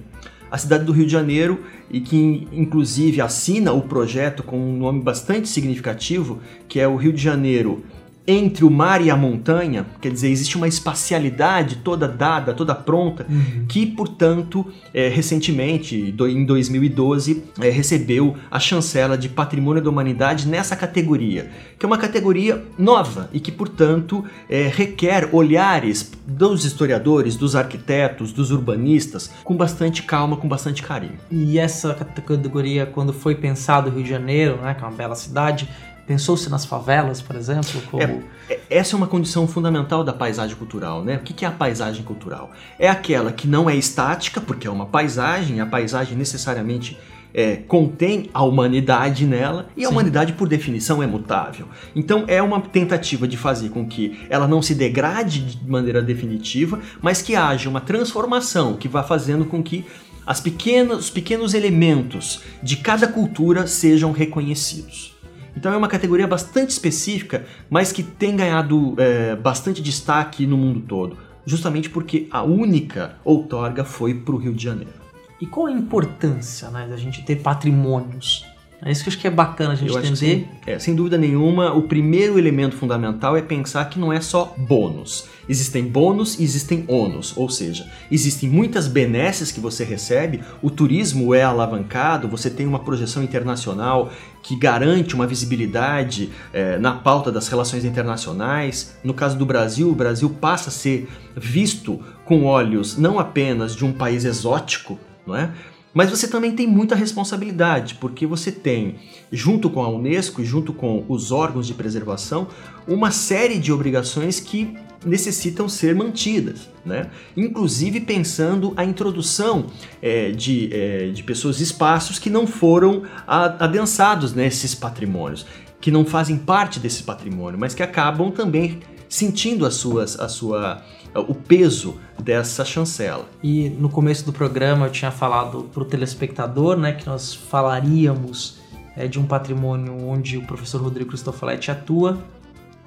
A 0.52 0.60
cidade 0.60 0.86
do 0.86 0.92
Rio 0.92 1.08
de 1.08 1.12
Janeiro 1.12 1.64
e 1.90 2.00
que 2.00 2.48
inclusive 2.52 3.20
assina 3.20 3.74
o 3.74 3.82
projeto 3.82 4.44
com 4.44 4.58
um 4.58 4.78
nome 4.78 5.02
bastante 5.02 5.50
significativo, 5.50 6.40
que 6.68 6.80
é 6.80 6.88
o 6.88 6.96
Rio 6.96 7.12
de 7.12 7.22
Janeiro 7.22 7.84
entre 8.28 8.66
o 8.66 8.72
mar 8.72 9.06
e 9.06 9.12
a 9.12 9.16
montanha, 9.16 9.86
quer 10.02 10.12
dizer, 10.12 10.30
existe 10.30 10.58
uma 10.58 10.68
espacialidade 10.68 11.78
toda 11.78 12.08
dada, 12.08 12.54
toda 12.54 12.74
pronta, 12.74 13.26
uhum. 13.30 13.66
que, 13.68 13.86
portanto, 13.86 14.66
é, 14.94 15.08
recentemente, 15.10 15.96
em 15.96 16.46
2012, 16.46 17.44
é, 17.62 17.70
recebeu 17.70 18.36
a 18.50 18.60
chancela 18.60 19.18
de 19.18 19.30
Patrimônio 19.30 19.82
da 19.82 19.90
Humanidade 19.90 20.48
nessa 20.48 20.76
categoria, 20.76 21.52
que 21.78 21.86
é 21.86 21.88
uma 21.88 21.98
categoria 21.98 22.64
nova 22.78 23.30
e 23.32 23.40
que, 23.40 23.52
portanto, 23.52 24.26
é, 24.50 24.72
requer 24.74 25.30
olhares 25.32 26.12
dos 26.26 26.66
historiadores, 26.66 27.36
dos 27.36 27.56
arquitetos, 27.56 28.32
dos 28.32 28.50
urbanistas, 28.50 29.30
com 29.44 29.56
bastante 29.56 30.02
calma, 30.02 30.36
com 30.38 30.48
bastante 30.48 30.82
carinho. 30.82 31.18
E 31.30 31.60
essa 31.60 31.94
categoria, 31.94 32.86
quando 32.88 33.14
foi 33.14 33.36
pensado 33.36 33.90
o 33.90 33.94
Rio 33.94 34.04
de 34.04 34.10
Janeiro, 34.10 34.58
né, 34.58 34.74
que 34.74 34.84
é 34.84 34.88
uma 34.88 34.96
bela 34.96 35.16
cidade, 35.16 35.70
Pensou-se 36.08 36.50
nas 36.50 36.66
favelas, 36.66 37.22
por 37.22 37.36
exemplo? 37.36 37.82
Como... 37.90 38.04
É, 38.04 38.54
é, 38.54 38.60
essa 38.70 38.96
é 38.96 38.98
uma 38.98 39.08
condição 39.08 39.48
fundamental 39.48 40.04
da 40.04 40.14
paisagem 40.14 40.56
cultural, 40.56 41.04
né? 41.04 41.18
O 41.18 41.20
que 41.20 41.44
é 41.44 41.48
a 41.48 41.52
paisagem 41.52 42.04
cultural? 42.04 42.52
É 42.78 42.88
aquela 42.88 43.32
que 43.32 43.48
não 43.48 43.70
é 43.70 43.76
estática, 43.76 44.40
porque 44.40 44.68
é 44.68 44.70
uma 44.72 44.86
paisagem, 44.86 45.60
a 45.60 45.66
paisagem 45.66 46.16
necessariamente 46.16 46.98
é, 47.34 47.58
contém 47.58 48.30
a 48.34 48.44
humanidade 48.44 49.26
nela, 49.26 49.68
e 49.76 49.84
a 49.84 49.88
Sim. 49.88 49.94
humanidade, 49.94 50.34
por 50.34 50.48
definição, 50.48 51.04
é 51.04 51.08
mutável. 51.08 51.68
Então, 51.94 52.24
é 52.28 52.42
uma 52.42 52.62
tentativa 52.62 53.28
de 53.28 53.36
fazer 53.36 53.70
com 53.70 53.86
que 53.86 54.26
ela 54.30 54.48
não 54.48 54.62
se 54.62 54.74
degrade 54.74 55.42
de 55.42 55.70
maneira 55.70 56.02
definitiva, 56.02 56.80
mas 57.02 57.22
que 57.22 57.36
haja 57.36 57.68
uma 57.68 57.82
transformação 57.82 58.78
que 58.78 58.88
vá 58.88 59.04
fazendo 59.04 59.44
com 59.44 59.62
que 59.62 59.86
as 60.26 60.40
pequenas, 60.40 61.00
os 61.00 61.10
pequenos 61.10 61.54
elementos 61.54 62.42
de 62.64 62.78
cada 62.78 63.08
cultura 63.08 63.68
sejam 63.68 64.12
reconhecidos. 64.12 65.15
Então 65.56 65.74
é 65.74 65.78
uma 65.78 65.88
categoria 65.88 66.28
bastante 66.28 66.72
específica, 66.72 67.46
mas 67.70 67.92
que 67.92 68.04
tem 68.04 68.36
ganhado 68.36 68.96
é, 68.98 69.36
bastante 69.36 69.82
destaque 69.82 70.46
no 70.46 70.58
mundo 70.58 70.82
todo, 70.82 71.18
justamente 71.46 71.90
porque 71.90 72.28
a 72.30 72.44
única 72.44 73.18
outorga 73.24 73.84
foi 73.84 74.14
para 74.14 74.36
o 74.36 74.38
Rio 74.38 74.54
de 74.54 74.64
Janeiro. 74.64 75.06
E 75.40 75.46
qual 75.46 75.68
a 75.68 75.72
importância 75.72 76.70
né, 76.70 76.88
da 76.88 76.98
gente 76.98 77.24
ter 77.24 77.38
patrimônios? 77.38 78.46
É 78.86 78.92
isso 78.92 79.02
que 79.04 79.10
eu 79.10 79.12
acho 79.14 79.20
que 79.20 79.28
é 79.28 79.32
bacana 79.32 79.74
a 79.74 79.76
gente 79.76 79.92
Eu 79.92 79.98
entender. 79.98 80.16
sim. 80.16 80.48
É, 80.64 80.78
sem 80.78 80.94
dúvida 80.94 81.18
nenhuma, 81.18 81.74
o 81.74 81.82
primeiro 81.82 82.38
elemento 82.38 82.76
fundamental 82.76 83.36
é 83.36 83.42
pensar 83.42 83.84
que 83.86 83.98
não 83.98 84.14
é 84.14 84.22
só 84.22 84.54
bônus. 84.56 85.26
Existem 85.50 85.84
bônus 85.84 86.40
e 86.40 86.44
existem 86.44 86.86
ônus, 86.88 87.36
ou 87.36 87.50
seja, 87.50 87.90
existem 88.12 88.48
muitas 88.48 88.88
benesses 88.88 89.52
que 89.52 89.60
você 89.60 89.84
recebe, 89.84 90.42
o 90.62 90.70
turismo 90.70 91.34
é 91.34 91.42
alavancado, 91.42 92.28
você 92.28 92.48
tem 92.48 92.68
uma 92.68 92.78
projeção 92.78 93.24
internacional 93.24 94.12
que 94.44 94.56
garante 94.56 95.16
uma 95.16 95.26
visibilidade 95.26 96.30
é, 96.54 96.78
na 96.78 96.94
pauta 96.94 97.32
das 97.32 97.48
relações 97.48 97.84
internacionais. 97.84 98.96
No 99.04 99.16
caso 99.16 99.36
do 99.36 99.48
Brasil, 99.48 99.90
o 99.90 99.96
Brasil 99.96 100.30
passa 100.30 100.70
a 100.70 100.72
ser 100.72 101.10
visto 101.36 102.00
com 102.24 102.44
olhos 102.44 102.98
não 102.98 103.18
apenas 103.18 103.76
de 103.76 103.84
um 103.84 103.92
país 103.92 104.26
exótico, 104.26 105.00
não 105.26 105.36
é? 105.36 105.50
Mas 105.96 106.10
você 106.10 106.28
também 106.28 106.52
tem 106.52 106.68
muita 106.68 106.94
responsabilidade, 106.94 107.96
porque 107.96 108.28
você 108.28 108.52
tem, 108.52 108.96
junto 109.32 109.70
com 109.70 109.82
a 109.82 109.88
Unesco 109.88 110.42
e 110.42 110.46
junto 110.46 110.74
com 110.74 111.06
os 111.08 111.32
órgãos 111.32 111.66
de 111.66 111.74
preservação, 111.74 112.50
uma 112.86 113.12
série 113.12 113.58
de 113.58 113.72
obrigações 113.72 114.42
que 114.42 114.76
necessitam 115.06 115.70
ser 115.70 115.96
mantidas, 115.96 116.70
né? 116.86 117.10
Inclusive 117.38 118.02
pensando 118.02 118.74
a 118.76 118.84
introdução 118.84 119.68
é, 120.02 120.32
de, 120.32 120.70
é, 120.74 121.08
de 121.12 121.24
pessoas 121.24 121.62
e 121.62 121.64
espaços 121.64 122.20
que 122.20 122.30
não 122.30 122.46
foram 122.46 123.04
adensados 123.26 124.34
nesses 124.34 124.76
patrimônios, 124.76 125.46
que 125.80 125.92
não 125.92 126.04
fazem 126.04 126.38
parte 126.38 126.78
desse 126.78 127.04
patrimônio, 127.04 127.58
mas 127.58 127.74
que 127.74 127.84
acabam 127.84 128.32
também 128.32 128.82
sentindo 129.16 129.66
as 129.66 129.76
suas, 129.76 130.20
a 130.20 130.28
sua, 130.28 130.82
o 131.14 131.34
peso 131.34 131.96
dessa 132.22 132.66
chancela. 132.66 133.26
E 133.42 133.70
no 133.70 133.88
começo 133.88 134.26
do 134.26 134.34
programa 134.34 134.88
eu 134.88 134.92
tinha 134.92 135.10
falado 135.10 135.70
para 135.74 135.84
o 135.84 135.86
telespectador 135.86 136.76
né, 136.76 136.92
que 136.92 137.08
nós 137.08 137.34
falaríamos 137.34 138.58
é, 138.98 139.08
de 139.08 139.18
um 139.18 139.26
patrimônio 139.26 140.06
onde 140.06 140.38
o 140.38 140.42
professor 140.46 140.82
Rodrigo 140.82 141.12
Cristofaletti 141.12 141.72
atua. 141.72 142.22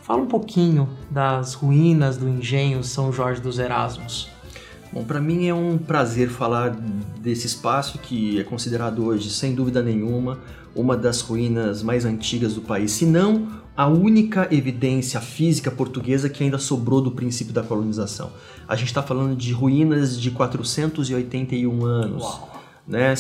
Fala 0.03 0.21
um 0.21 0.27
pouquinho 0.27 0.87
das 1.11 1.55
ruínas 1.55 2.19
do 2.19 2.29
engenho 2.29 2.85
São 2.85 3.11
Jorge 3.11 3.41
dos 3.41 3.59
Erasmos. 3.59 4.29
Bom, 4.93 5.05
para 5.05 5.21
mim 5.21 5.49
é 5.49 5.55
um 5.55 5.79
prazer 5.79 6.29
falar 6.29 6.77
desse 7.21 7.47
espaço 7.47 7.99
que 7.99 8.39
é 8.39 8.45
considerado 8.45 9.03
hoje, 9.05 9.31
sem 9.31 9.55
dúvida 9.55 9.83
nenhuma, 9.83 10.39
uma 10.75 10.95
das 10.95 11.23
ruínas 11.23 11.83
mais 11.83 12.05
antigas 12.05 12.55
do 12.55 12.61
país, 12.61 12.93
se 12.93 13.07
não 13.07 13.49
a 13.79 13.87
única 13.87 14.49
evidência 14.51 15.21
física 15.21 15.71
portuguesa 15.71 16.29
que 16.29 16.43
ainda 16.43 16.59
sobrou 16.59 17.01
do 17.01 17.13
princípio 17.13 17.55
da 17.55 17.63
colonização. 17.63 18.33
A 18.67 18.75
gente 18.75 18.89
está 18.89 19.05
falando 19.05 19.37
de 19.37 19.53
ruínas 19.53 20.21
de 20.21 20.33
481 20.33 21.85
anos. 21.85 22.41
Né? 22.85 23.15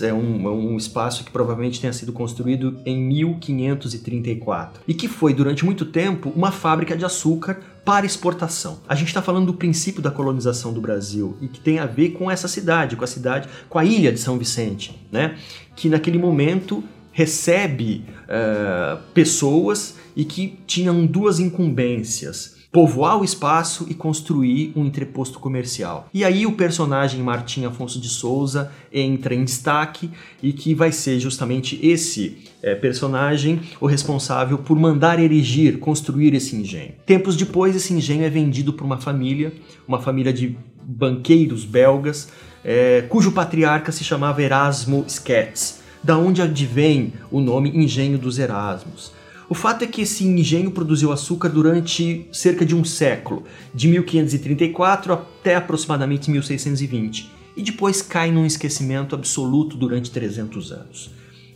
É, 0.00 0.12
um, 0.12 0.48
é 0.48 0.50
um 0.50 0.76
espaço 0.76 1.22
que 1.22 1.30
provavelmente 1.30 1.80
tenha 1.80 1.92
sido 1.92 2.12
construído 2.12 2.80
em 2.84 3.00
1534 3.00 4.82
e 4.88 4.94
que 4.94 5.06
foi 5.06 5.32
durante 5.32 5.64
muito 5.64 5.84
tempo 5.84 6.32
uma 6.34 6.50
fábrica 6.50 6.96
de 6.96 7.04
açúcar 7.04 7.60
para 7.84 8.04
exportação. 8.04 8.80
A 8.88 8.96
gente 8.96 9.08
está 9.08 9.22
falando 9.22 9.46
do 9.46 9.54
princípio 9.54 10.02
da 10.02 10.10
colonização 10.10 10.72
do 10.72 10.80
Brasil 10.80 11.36
e 11.40 11.46
que 11.46 11.60
tem 11.60 11.78
a 11.78 11.86
ver 11.86 12.10
com 12.14 12.28
essa 12.28 12.48
cidade, 12.48 12.96
com 12.96 13.04
a 13.04 13.06
cidade, 13.06 13.48
com 13.68 13.78
a 13.78 13.84
ilha 13.84 14.10
de 14.10 14.18
São 14.18 14.36
Vicente, 14.36 15.00
né? 15.12 15.38
Que 15.76 15.88
naquele 15.88 16.18
momento 16.18 16.82
recebe 17.12 18.04
eh, 18.28 18.98
pessoas 19.12 19.96
e 20.16 20.24
que 20.24 20.58
tinham 20.66 21.06
duas 21.06 21.38
incumbências 21.38 22.60
povoar 22.72 23.18
o 23.18 23.24
espaço 23.24 23.86
e 23.88 23.94
construir 23.94 24.72
um 24.76 24.84
entreposto 24.84 25.40
comercial. 25.40 26.08
E 26.14 26.24
aí 26.24 26.46
o 26.46 26.52
personagem 26.52 27.20
Martim 27.20 27.64
Afonso 27.64 28.00
de 28.00 28.08
Souza 28.08 28.70
entra 28.92 29.34
em 29.34 29.44
destaque 29.44 30.08
e 30.40 30.52
que 30.52 30.72
vai 30.72 30.92
ser 30.92 31.18
justamente 31.18 31.78
esse 31.84 32.38
eh, 32.62 32.76
personagem 32.76 33.60
o 33.80 33.86
responsável 33.86 34.58
por 34.58 34.78
mandar 34.78 35.18
erigir, 35.18 35.78
construir 35.78 36.32
esse 36.32 36.54
engenho. 36.54 36.92
Tempos 37.04 37.34
depois, 37.34 37.74
esse 37.74 37.92
engenho 37.92 38.24
é 38.24 38.30
vendido 38.30 38.72
por 38.72 38.84
uma 38.84 38.98
família, 38.98 39.52
uma 39.86 40.00
família 40.00 40.32
de 40.32 40.56
banqueiros 40.80 41.64
belgas, 41.64 42.28
eh, 42.64 43.04
cujo 43.08 43.32
patriarca 43.32 43.90
se 43.90 44.04
chamava 44.04 44.42
Erasmo 44.42 45.04
Sketz, 45.08 45.79
da 46.02 46.16
onde 46.16 46.42
advém 46.42 47.12
o 47.30 47.40
nome 47.40 47.70
Engenho 47.70 48.18
dos 48.18 48.38
Erasmos. 48.38 49.12
O 49.48 49.54
fato 49.54 49.82
é 49.82 49.86
que 49.86 50.02
esse 50.02 50.24
engenho 50.24 50.70
produziu 50.70 51.12
açúcar 51.12 51.48
durante 51.48 52.26
cerca 52.32 52.64
de 52.64 52.74
um 52.74 52.84
século, 52.84 53.42
de 53.74 53.88
1534 53.88 55.12
até 55.12 55.56
aproximadamente 55.56 56.30
1620, 56.30 57.30
e 57.56 57.62
depois 57.62 58.00
cai 58.00 58.30
num 58.30 58.46
esquecimento 58.46 59.14
absoluto 59.14 59.76
durante 59.76 60.10
300 60.10 60.70
anos. 60.70 61.10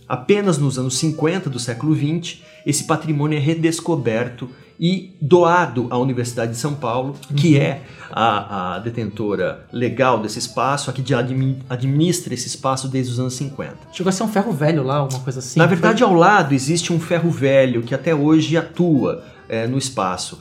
Apenas 0.09 0.59
nos 0.59 0.79
anos 0.79 0.99
50 0.99 1.49
do 1.49 1.59
século 1.59 1.95
XX, 1.95 2.43
esse 2.67 2.85
patrimônio 2.85 3.39
é 3.39 3.41
redescoberto 3.41 4.51
e 4.79 5.13
doado 5.21 5.87
à 5.91 5.99
Universidade 5.99 6.53
de 6.53 6.59
São 6.59 6.75
Paulo, 6.75 7.15
que 7.37 7.59
é 7.59 7.83
a, 8.11 8.75
a 8.75 8.79
detentora 8.79 9.67
legal 9.73 10.19
desse 10.19 10.39
espaço, 10.39 10.91
a 10.91 10.93
que 10.93 11.15
admi- 11.15 11.59
administra 11.69 12.35
esse 12.35 12.49
espaço 12.49 12.89
desde 12.89 13.13
os 13.13 13.21
anos 13.21 13.35
50. 13.35 13.77
Chegou 13.93 14.09
a 14.09 14.13
ser 14.13 14.23
um 14.23 14.29
ferro 14.29 14.53
velho 14.53 14.83
lá, 14.83 15.03
uma 15.03 15.21
coisa 15.21 15.39
assim. 15.39 15.59
Na 15.59 15.67
verdade, 15.67 16.03
ao 16.03 16.15
lado 16.15 16.55
existe 16.55 16.93
um 16.93 17.01
ferro 17.01 17.31
velho 17.31 17.83
que 17.83 17.95
até 17.95 18.15
hoje 18.15 18.57
atua 18.57 19.25
é, 19.49 19.67
no 19.67 19.77
espaço, 19.77 20.41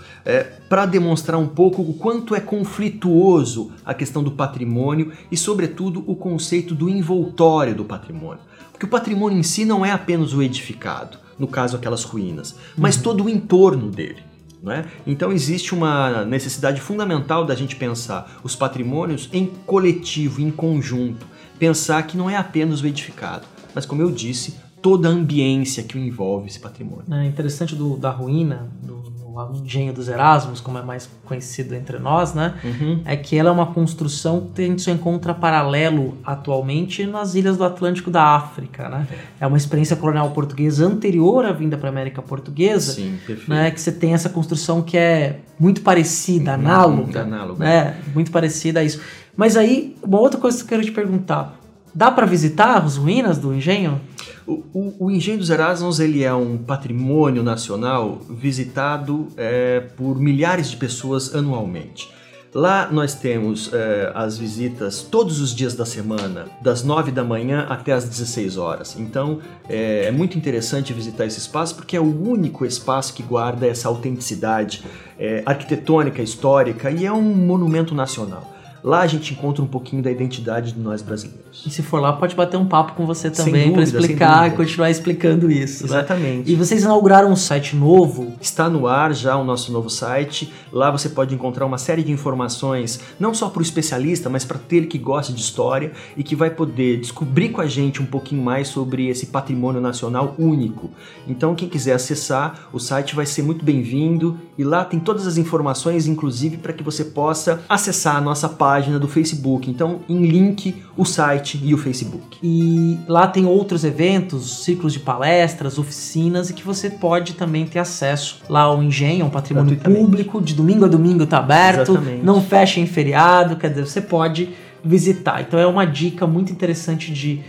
para 0.70 0.86
demonstrar 0.86 1.40
um 1.40 1.48
pouco 1.48 1.82
o 1.82 1.94
quanto 1.94 2.34
é 2.34 2.40
conflituoso 2.40 3.72
a 3.86 3.94
questão 3.94 4.24
do 4.24 4.32
patrimônio 4.32 5.12
e, 5.32 5.38
sobretudo, 5.38 6.04
o 6.08 6.16
conceito 6.16 6.74
do 6.74 6.90
envoltório 6.90 7.76
do 7.76 7.84
patrimônio. 7.84 8.40
Porque 8.72 8.86
o 8.86 8.90
patrimônio 8.90 9.38
em 9.38 9.44
si 9.44 9.66
não 9.66 9.86
é 9.86 9.92
apenas 9.92 10.34
o 10.34 10.42
edificado, 10.42 11.18
no 11.38 11.48
caso 11.48 11.76
aquelas 11.76 12.04
ruínas, 12.04 12.56
mas 12.78 12.98
todo 12.98 13.24
o 13.24 13.30
entorno 13.30 13.90
dele. 13.90 14.22
né? 14.62 14.86
Então 15.06 15.32
existe 15.32 15.74
uma 15.74 16.24
necessidade 16.26 16.80
fundamental 16.80 17.46
da 17.46 17.56
gente 17.56 17.76
pensar 17.76 18.40
os 18.44 18.56
patrimônios 18.56 19.30
em 19.34 19.46
coletivo, 19.46 20.42
em 20.42 20.52
conjunto. 20.52 21.26
Pensar 21.60 22.04
que 22.04 22.18
não 22.18 22.30
é 22.30 22.36
apenas 22.36 22.82
o 22.82 22.88
edificado, 22.88 23.46
mas 23.76 23.86
como 23.86 24.02
eu 24.02 24.12
disse, 24.12 24.56
toda 24.82 25.08
a 25.08 25.12
ambiência 25.12 25.84
que 25.84 25.98
o 25.98 26.00
envolve 26.00 26.48
esse 26.48 26.60
patrimônio. 26.60 27.06
É 27.12 27.26
interessante 27.26 27.76
do, 27.76 27.98
da 27.98 28.10
ruína, 28.10 28.70
do, 28.82 29.13
do 29.34 29.66
engenho 29.66 29.92
dos 29.94 30.08
Erasmos, 30.08 30.62
como 30.62 30.78
é 30.78 30.82
mais 30.82 31.10
conhecido 31.26 31.74
entre 31.76 31.98
nós, 32.00 32.34
né? 32.34 32.54
Uhum. 32.64 33.02
É 33.06 33.16
que 33.16 33.36
ela 33.38 33.50
é 33.50 33.52
uma 33.52 33.68
construção 33.68 34.50
que 34.54 34.62
a 34.62 34.66
gente 34.66 34.82
só 34.82 34.92
encontra 34.92 35.34
paralelo 35.34 36.18
atualmente 36.24 37.06
nas 37.06 37.34
ilhas 37.36 37.58
do 37.58 37.64
Atlântico 37.64 38.12
da 38.12 38.24
África, 38.36 38.88
né? 38.90 39.08
É 39.40 39.48
uma 39.48 39.58
experiência 39.58 39.96
colonial 39.96 40.30
portuguesa 40.32 40.86
anterior 40.86 41.46
à 41.46 41.52
vinda 41.52 41.78
para 41.78 41.90
a 41.90 41.92
América 41.92 42.22
Portuguesa, 42.22 42.94
Sim, 42.94 43.18
perfeito. 43.26 43.50
né? 43.50 43.72
Que 43.72 43.82
você 43.82 43.92
tem 43.92 44.14
essa 44.14 44.30
construção 44.30 44.82
que 44.82 44.98
é 44.98 45.40
muito 45.60 45.82
parecida, 45.82 46.54
análoga, 46.54 47.22
análoga. 47.22 47.64
né? 47.64 47.98
Muito 48.14 48.32
parecida 48.32 48.80
a 48.80 48.84
isso. 48.84 49.02
Mas 49.36 49.58
aí, 49.58 49.96
uma 50.04 50.20
outra 50.20 50.40
coisa 50.40 50.58
que 50.58 50.64
eu 50.64 50.68
quero 50.68 50.84
te 50.84 50.92
perguntar. 50.92 51.58
Dá 51.96 52.10
para 52.10 52.26
visitar 52.26 52.78
as 52.78 52.98
ruínas 52.98 53.38
do 53.38 53.54
engenho? 53.54 54.02
O, 54.46 54.64
o, 54.74 55.06
o 55.06 55.12
Engenho 55.12 55.38
dos 55.38 55.50
Erasmus 55.50 56.00
ele 56.00 56.24
é 56.24 56.34
um 56.34 56.58
patrimônio 56.58 57.44
nacional 57.44 58.22
visitado 58.30 59.28
é, 59.38 59.80
por 59.80 60.20
milhares 60.20 60.70
de 60.70 60.78
pessoas 60.78 61.34
anualmente. 61.34 62.10
Lá 62.54 62.88
nós 62.92 63.16
temos 63.16 63.74
é, 63.74 64.12
as 64.14 64.38
visitas 64.38 65.02
todos 65.02 65.42
os 65.42 65.56
dias 65.56 65.74
da 65.74 65.88
semana, 65.88 66.46
das 66.62 66.84
9 66.84 67.12
da 67.12 67.24
manhã 67.24 67.66
até 67.68 67.94
as 67.94 68.08
16 68.08 68.58
horas. 68.58 68.96
Então 69.00 69.40
é, 69.68 70.06
é 70.06 70.12
muito 70.12 70.38
interessante 70.38 70.94
visitar 70.94 71.26
esse 71.26 71.40
espaço 71.40 71.76
porque 71.76 71.98
é 71.98 72.00
o 72.00 72.30
único 72.30 72.64
espaço 72.64 73.14
que 73.16 73.24
guarda 73.24 73.66
essa 73.66 73.88
autenticidade 73.88 74.84
é, 75.18 75.42
arquitetônica, 75.46 76.22
histórica 76.22 76.92
e 76.92 77.06
é 77.06 77.12
um 77.12 77.24
monumento 77.24 77.96
nacional. 77.96 78.53
Lá 78.84 79.00
a 79.00 79.08
gente 79.08 79.32
encontra 79.32 79.64
um 79.64 79.68
pouquinho 79.68 80.04
da 80.04 80.12
identidade 80.12 80.74
de 80.74 80.80
nós 80.80 81.02
brasileiros. 81.02 81.64
E 81.66 81.70
se 81.70 81.82
for 81.82 82.02
lá, 82.02 82.12
pode 82.12 82.36
bater 82.36 82.58
um 82.58 82.66
papo 82.66 82.94
com 82.94 83.06
você 83.06 83.32
também 83.32 83.72
para 83.72 83.82
explicar 83.82 84.48
e 84.50 84.52
continuar 84.52 84.90
explicando 84.90 85.50
isso. 85.50 85.84
né? 85.84 85.90
Exatamente. 85.90 86.52
E 86.52 86.56
vocês 86.56 86.84
inauguraram 86.84 87.32
um 87.32 87.36
site 87.36 87.78
novo. 87.78 88.34
Está 88.42 88.70
no 88.70 88.86
ar 88.86 89.14
já 89.14 89.38
o 89.38 89.44
nosso 89.46 89.72
novo 89.72 89.90
site. 89.90 90.52
Lá 90.70 90.92
você 90.92 91.08
pode 91.08 91.34
encontrar 91.34 91.66
uma 91.66 91.78
série 91.78 92.04
de 92.04 92.12
informações, 92.12 93.00
não 93.18 93.34
só 93.34 93.48
para 93.48 93.60
o 93.60 93.64
especialista, 93.64 94.30
mas 94.30 94.44
para 94.44 94.58
aquele 94.58 94.88
que 94.88 94.98
gosta 94.98 95.32
de 95.32 95.40
história 95.40 95.94
e 96.18 96.24
que 96.24 96.36
vai 96.36 96.50
poder 96.50 97.00
descobrir 97.00 97.50
com 97.50 97.62
a 97.62 97.68
gente 97.68 98.02
um 98.02 98.06
pouquinho 98.06 98.44
mais 98.44 98.68
sobre 98.68 99.08
esse 99.08 99.28
patrimônio 99.28 99.80
nacional 99.80 100.36
único. 100.38 100.90
Então, 101.26 101.56
quem 101.56 101.70
quiser 101.70 101.94
acessar, 101.94 102.68
o 102.74 102.80
site 102.80 103.16
vai 103.16 103.26
ser 103.26 103.44
muito 103.44 103.64
bem-vindo 103.64 104.38
e 104.58 104.64
lá 104.66 104.84
tem 104.84 105.00
todas 105.00 105.26
as 105.26 105.38
informações, 105.38 106.06
inclusive 106.06 106.58
para 106.58 106.74
que 106.74 106.84
você 106.84 107.06
possa 107.06 107.62
acessar 107.70 108.18
a 108.18 108.22
nossa 108.22 108.50
página 108.50 108.73
página 108.74 108.98
do 108.98 109.08
Facebook. 109.08 109.70
Então, 109.70 110.00
em 110.10 110.26
link, 110.26 110.84
o 110.98 111.06
site 111.06 111.62
e 111.64 111.76
o 111.76 111.78
Facebook. 111.78 112.40
E 112.42 112.98
lá 113.08 113.28
tem 113.28 113.46
outros 113.46 113.84
eventos, 113.84 114.64
ciclos 114.64 114.94
de 114.94 115.00
palestras, 115.00 115.78
oficinas 115.78 116.50
e 116.50 116.54
que 116.54 116.64
você 116.64 116.90
pode 116.90 117.36
também 117.36 117.68
ter 117.68 117.78
acesso 117.78 118.42
lá 118.50 118.62
ao 118.62 118.82
Engenho, 118.82 119.22
é 119.22 119.26
um 119.26 119.30
patrimônio 119.30 119.78
público, 119.78 120.42
de 120.42 120.56
domingo 120.56 120.86
a 120.86 120.88
domingo 120.88 121.24
está 121.24 121.38
aberto, 121.38 121.92
Exatamente. 121.92 122.26
não 122.26 122.42
fecha 122.42 122.80
em 122.80 122.88
feriado, 122.88 123.58
quer 123.58 123.70
dizer, 123.70 123.86
você 123.86 124.02
pode 124.02 124.50
visitar. 124.84 125.42
Então 125.42 125.60
é 125.60 125.68
uma 125.68 125.86
dica 125.86 126.26
muito 126.26 126.52
interessante 126.52 127.14
de, 127.14 127.42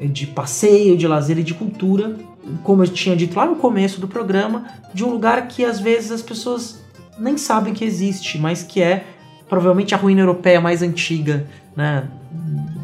de 0.00 0.28
passeio, 0.28 0.96
de 0.96 1.08
lazer 1.08 1.38
e 1.38 1.42
de 1.42 1.54
cultura, 1.54 2.14
como 2.62 2.84
eu 2.84 2.88
tinha 2.88 3.16
dito 3.16 3.36
lá 3.36 3.46
no 3.46 3.56
começo 3.56 4.00
do 4.00 4.06
programa, 4.06 4.64
de 4.94 5.04
um 5.04 5.10
lugar 5.10 5.48
que 5.48 5.64
às 5.64 5.80
vezes 5.80 6.12
as 6.12 6.22
pessoas 6.22 6.80
nem 7.18 7.36
sabem 7.36 7.74
que 7.74 7.84
existe, 7.84 8.38
mas 8.38 8.62
que 8.62 8.80
é 8.80 9.04
provavelmente 9.48 9.94
a 9.94 9.98
ruína 9.98 10.20
europeia 10.20 10.60
mais 10.60 10.82
antiga, 10.82 11.46
né? 11.76 12.08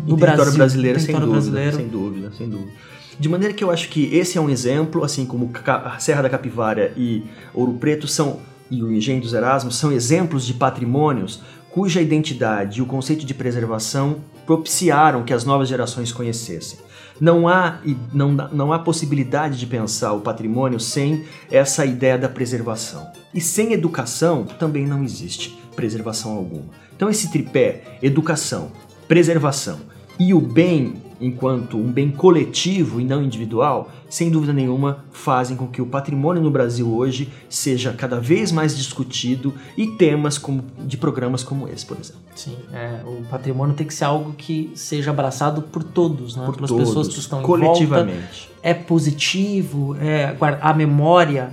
Do 0.06 0.16
Brasil, 0.16 0.54
brasileiro, 0.54 1.00
sem 1.00 1.14
dúvida, 1.14 1.30
brasileiro. 1.32 1.76
sem 1.76 1.88
dúvida, 1.88 2.32
sem 2.36 2.48
dúvida. 2.48 2.72
De 3.18 3.28
maneira 3.28 3.54
que 3.54 3.62
eu 3.62 3.70
acho 3.70 3.88
que 3.88 4.14
esse 4.14 4.36
é 4.36 4.40
um 4.40 4.50
exemplo, 4.50 5.04
assim 5.04 5.24
como 5.24 5.50
a 5.66 5.98
Serra 5.98 6.22
da 6.22 6.28
Capivara 6.28 6.92
e 6.96 7.22
Ouro 7.54 7.74
Preto 7.74 8.06
são 8.08 8.40
e 8.70 8.82
o 8.82 8.92
Engenho 8.92 9.20
dos 9.20 9.32
Erasmus 9.32 9.76
são 9.76 9.92
exemplos 9.92 10.44
de 10.44 10.54
patrimônios 10.54 11.42
cuja 11.70 12.00
identidade 12.00 12.78
e 12.78 12.82
o 12.82 12.86
conceito 12.86 13.26
de 13.26 13.34
preservação 13.34 14.18
propiciaram 14.46 15.22
que 15.22 15.32
as 15.32 15.44
novas 15.44 15.68
gerações 15.68 16.12
conhecessem. 16.12 16.78
Não 17.20 17.46
há, 17.48 17.78
não, 18.12 18.32
não 18.32 18.72
há 18.72 18.78
possibilidade 18.78 19.58
de 19.58 19.66
pensar 19.66 20.12
o 20.12 20.20
patrimônio 20.20 20.80
sem 20.80 21.24
essa 21.50 21.84
ideia 21.84 22.18
da 22.18 22.28
preservação. 22.28 23.06
E 23.32 23.40
sem 23.40 23.72
educação 23.72 24.44
também 24.44 24.86
não 24.86 25.02
existe 25.02 25.56
preservação 25.74 26.36
alguma. 26.36 26.64
Então, 26.94 27.08
esse 27.08 27.30
tripé, 27.30 27.98
educação, 28.02 28.70
preservação 29.06 29.78
e 30.18 30.32
o 30.32 30.40
bem 30.40 30.94
enquanto 31.20 31.76
um 31.76 31.90
bem 31.90 32.10
coletivo 32.10 33.00
e 33.00 33.04
não 33.04 33.22
individual, 33.22 33.90
sem 34.08 34.30
dúvida 34.30 34.52
nenhuma 34.52 35.04
fazem 35.12 35.56
com 35.56 35.66
que 35.66 35.80
o 35.80 35.86
patrimônio 35.86 36.42
no 36.42 36.50
Brasil 36.50 36.92
hoje 36.94 37.32
seja 37.48 37.92
cada 37.92 38.20
vez 38.20 38.52
mais 38.52 38.76
discutido 38.76 39.54
e 39.76 39.86
temas 39.86 40.38
como, 40.38 40.64
de 40.80 40.96
programas 40.96 41.42
como 41.42 41.68
esse, 41.68 41.86
por 41.86 41.98
exemplo. 41.98 42.20
Sim, 42.34 42.56
é, 42.72 43.00
o 43.04 43.22
patrimônio 43.24 43.74
tem 43.74 43.86
que 43.86 43.94
ser 43.94 44.04
algo 44.04 44.32
que 44.32 44.70
seja 44.74 45.10
abraçado 45.10 45.62
por 45.62 45.82
todos, 45.82 46.36
né? 46.36 46.44
por 46.44 46.56
pelas 46.56 46.70
todos, 46.70 46.88
pessoas 46.88 47.08
que 47.08 47.18
estão 47.18 47.42
coletivamente. 47.42 47.88
em 47.88 48.20
volta. 48.20 48.54
É 48.62 48.74
positivo, 48.74 49.96
é, 50.00 50.36
a 50.60 50.72
memória 50.72 51.52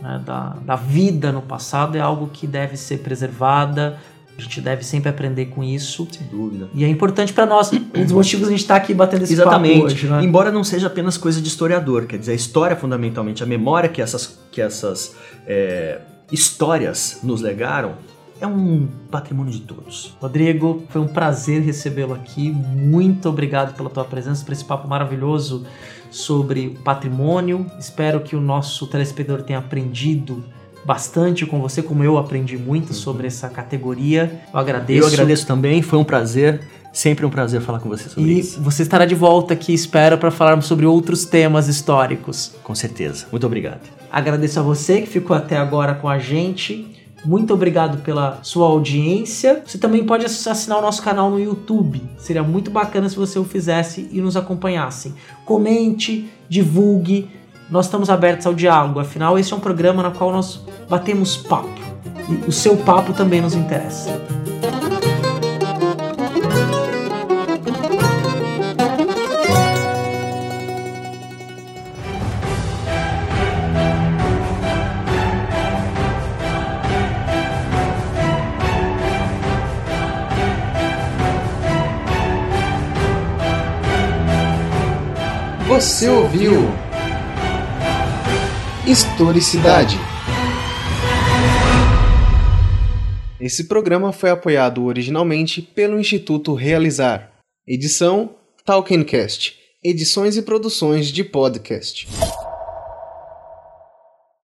né, 0.00 0.20
da, 0.24 0.56
da 0.64 0.76
vida 0.76 1.32
no 1.32 1.42
passado 1.42 1.96
é 1.96 2.00
algo 2.00 2.28
que 2.28 2.46
deve 2.46 2.76
ser 2.76 2.98
preservada, 2.98 3.98
a 4.38 4.40
gente 4.40 4.60
deve 4.60 4.84
sempre 4.84 5.08
aprender 5.08 5.46
com 5.46 5.64
isso. 5.64 6.06
Sem 6.10 6.26
dúvida. 6.26 6.68
E 6.74 6.84
é 6.84 6.88
importante 6.88 7.32
para 7.32 7.46
nós. 7.46 7.72
Um 7.72 8.02
dos 8.02 8.12
motivos 8.12 8.48
a 8.48 8.50
gente 8.50 8.60
está 8.60 8.76
aqui 8.76 8.92
batendo 8.92 9.24
esse 9.24 9.32
Exatamente. 9.32 9.74
papo 9.74 9.86
hoje, 9.86 10.06
né? 10.06 10.22
Embora 10.22 10.52
não 10.52 10.62
seja 10.62 10.88
apenas 10.88 11.16
coisa 11.16 11.40
de 11.40 11.48
historiador, 11.48 12.04
quer 12.06 12.18
dizer, 12.18 12.32
a 12.32 12.34
história 12.34 12.76
fundamentalmente, 12.76 13.42
a 13.42 13.46
memória 13.46 13.88
que 13.88 14.02
essas, 14.02 14.38
que 14.52 14.60
essas 14.60 15.16
é, 15.46 16.00
histórias 16.30 17.20
nos 17.22 17.40
legaram, 17.40 17.94
é 18.38 18.46
um 18.46 18.86
patrimônio 19.10 19.50
de 19.50 19.60
todos. 19.60 20.14
Rodrigo, 20.20 20.84
foi 20.90 21.00
um 21.00 21.08
prazer 21.08 21.62
recebê-lo 21.62 22.12
aqui. 22.12 22.50
Muito 22.50 23.30
obrigado 23.30 23.74
pela 23.74 23.88
tua 23.88 24.04
presença, 24.04 24.44
por 24.44 24.52
esse 24.52 24.64
papo 24.64 24.86
maravilhoso 24.86 25.66
sobre 26.16 26.70
patrimônio. 26.82 27.66
Espero 27.78 28.20
que 28.20 28.34
o 28.34 28.40
nosso 28.40 28.86
telespectador 28.86 29.42
tenha 29.42 29.58
aprendido 29.58 30.42
bastante 30.84 31.44
com 31.44 31.60
você, 31.60 31.82
como 31.82 32.02
eu 32.02 32.16
aprendi 32.16 32.56
muito 32.56 32.88
uhum. 32.88 32.94
sobre 32.94 33.26
essa 33.26 33.48
categoria. 33.48 34.40
Eu 34.52 34.58
agradeço. 34.58 35.00
Eu 35.02 35.06
agradeço 35.06 35.46
também, 35.46 35.82
foi 35.82 35.98
um 35.98 36.04
prazer. 36.04 36.62
Sempre 36.92 37.26
um 37.26 37.30
prazer 37.30 37.60
falar 37.60 37.80
com 37.80 37.90
você 37.90 38.08
sobre 38.08 38.30
e 38.30 38.38
isso. 38.38 38.58
E 38.58 38.62
você 38.62 38.82
estará 38.82 39.04
de 39.04 39.14
volta 39.14 39.52
aqui, 39.52 39.74
espero, 39.74 40.16
para 40.16 40.30
falarmos 40.30 40.64
sobre 40.64 40.86
outros 40.86 41.26
temas 41.26 41.68
históricos. 41.68 42.52
Com 42.62 42.74
certeza. 42.74 43.26
Muito 43.30 43.46
obrigado. 43.46 43.82
Agradeço 44.10 44.58
a 44.60 44.62
você 44.62 45.02
que 45.02 45.06
ficou 45.06 45.36
até 45.36 45.58
agora 45.58 45.94
com 45.94 46.08
a 46.08 46.18
gente. 46.18 46.95
Muito 47.24 47.52
obrigado 47.54 48.02
pela 48.02 48.38
sua 48.42 48.66
audiência. 48.66 49.62
Você 49.66 49.78
também 49.78 50.04
pode 50.04 50.24
assinar 50.24 50.78
o 50.78 50.82
nosso 50.82 51.02
canal 51.02 51.30
no 51.30 51.40
YouTube. 51.40 52.02
Seria 52.18 52.42
muito 52.42 52.70
bacana 52.70 53.08
se 53.08 53.16
você 53.16 53.38
o 53.38 53.44
fizesse 53.44 54.08
e 54.12 54.20
nos 54.20 54.36
acompanhasse. 54.36 55.14
Comente, 55.44 56.30
divulgue 56.48 57.28
nós 57.68 57.86
estamos 57.86 58.08
abertos 58.08 58.46
ao 58.46 58.54
diálogo, 58.54 59.00
afinal, 59.00 59.38
esse 59.38 59.52
é 59.52 59.56
um 59.56 59.60
programa 59.60 60.02
no 60.02 60.12
qual 60.12 60.30
nós 60.30 60.60
batemos 60.88 61.36
papo. 61.36 61.68
E 62.28 62.48
o 62.48 62.52
seu 62.52 62.76
papo 62.76 63.12
também 63.12 63.40
nos 63.40 63.54
interessa. 63.54 64.45
Você 85.86 86.08
ouviu? 86.08 86.50
Historicidade. 88.84 89.96
Esse 93.40 93.68
programa 93.68 94.10
foi 94.10 94.30
apoiado 94.30 94.84
originalmente 94.84 95.62
pelo 95.62 96.00
Instituto 96.00 96.54
Realizar. 96.54 97.30
Edição 97.64 98.34
Talkencast. 98.64 99.54
Edições 99.80 100.36
e 100.36 100.42
produções 100.42 101.06
de 101.06 101.22
podcast. 101.22 102.08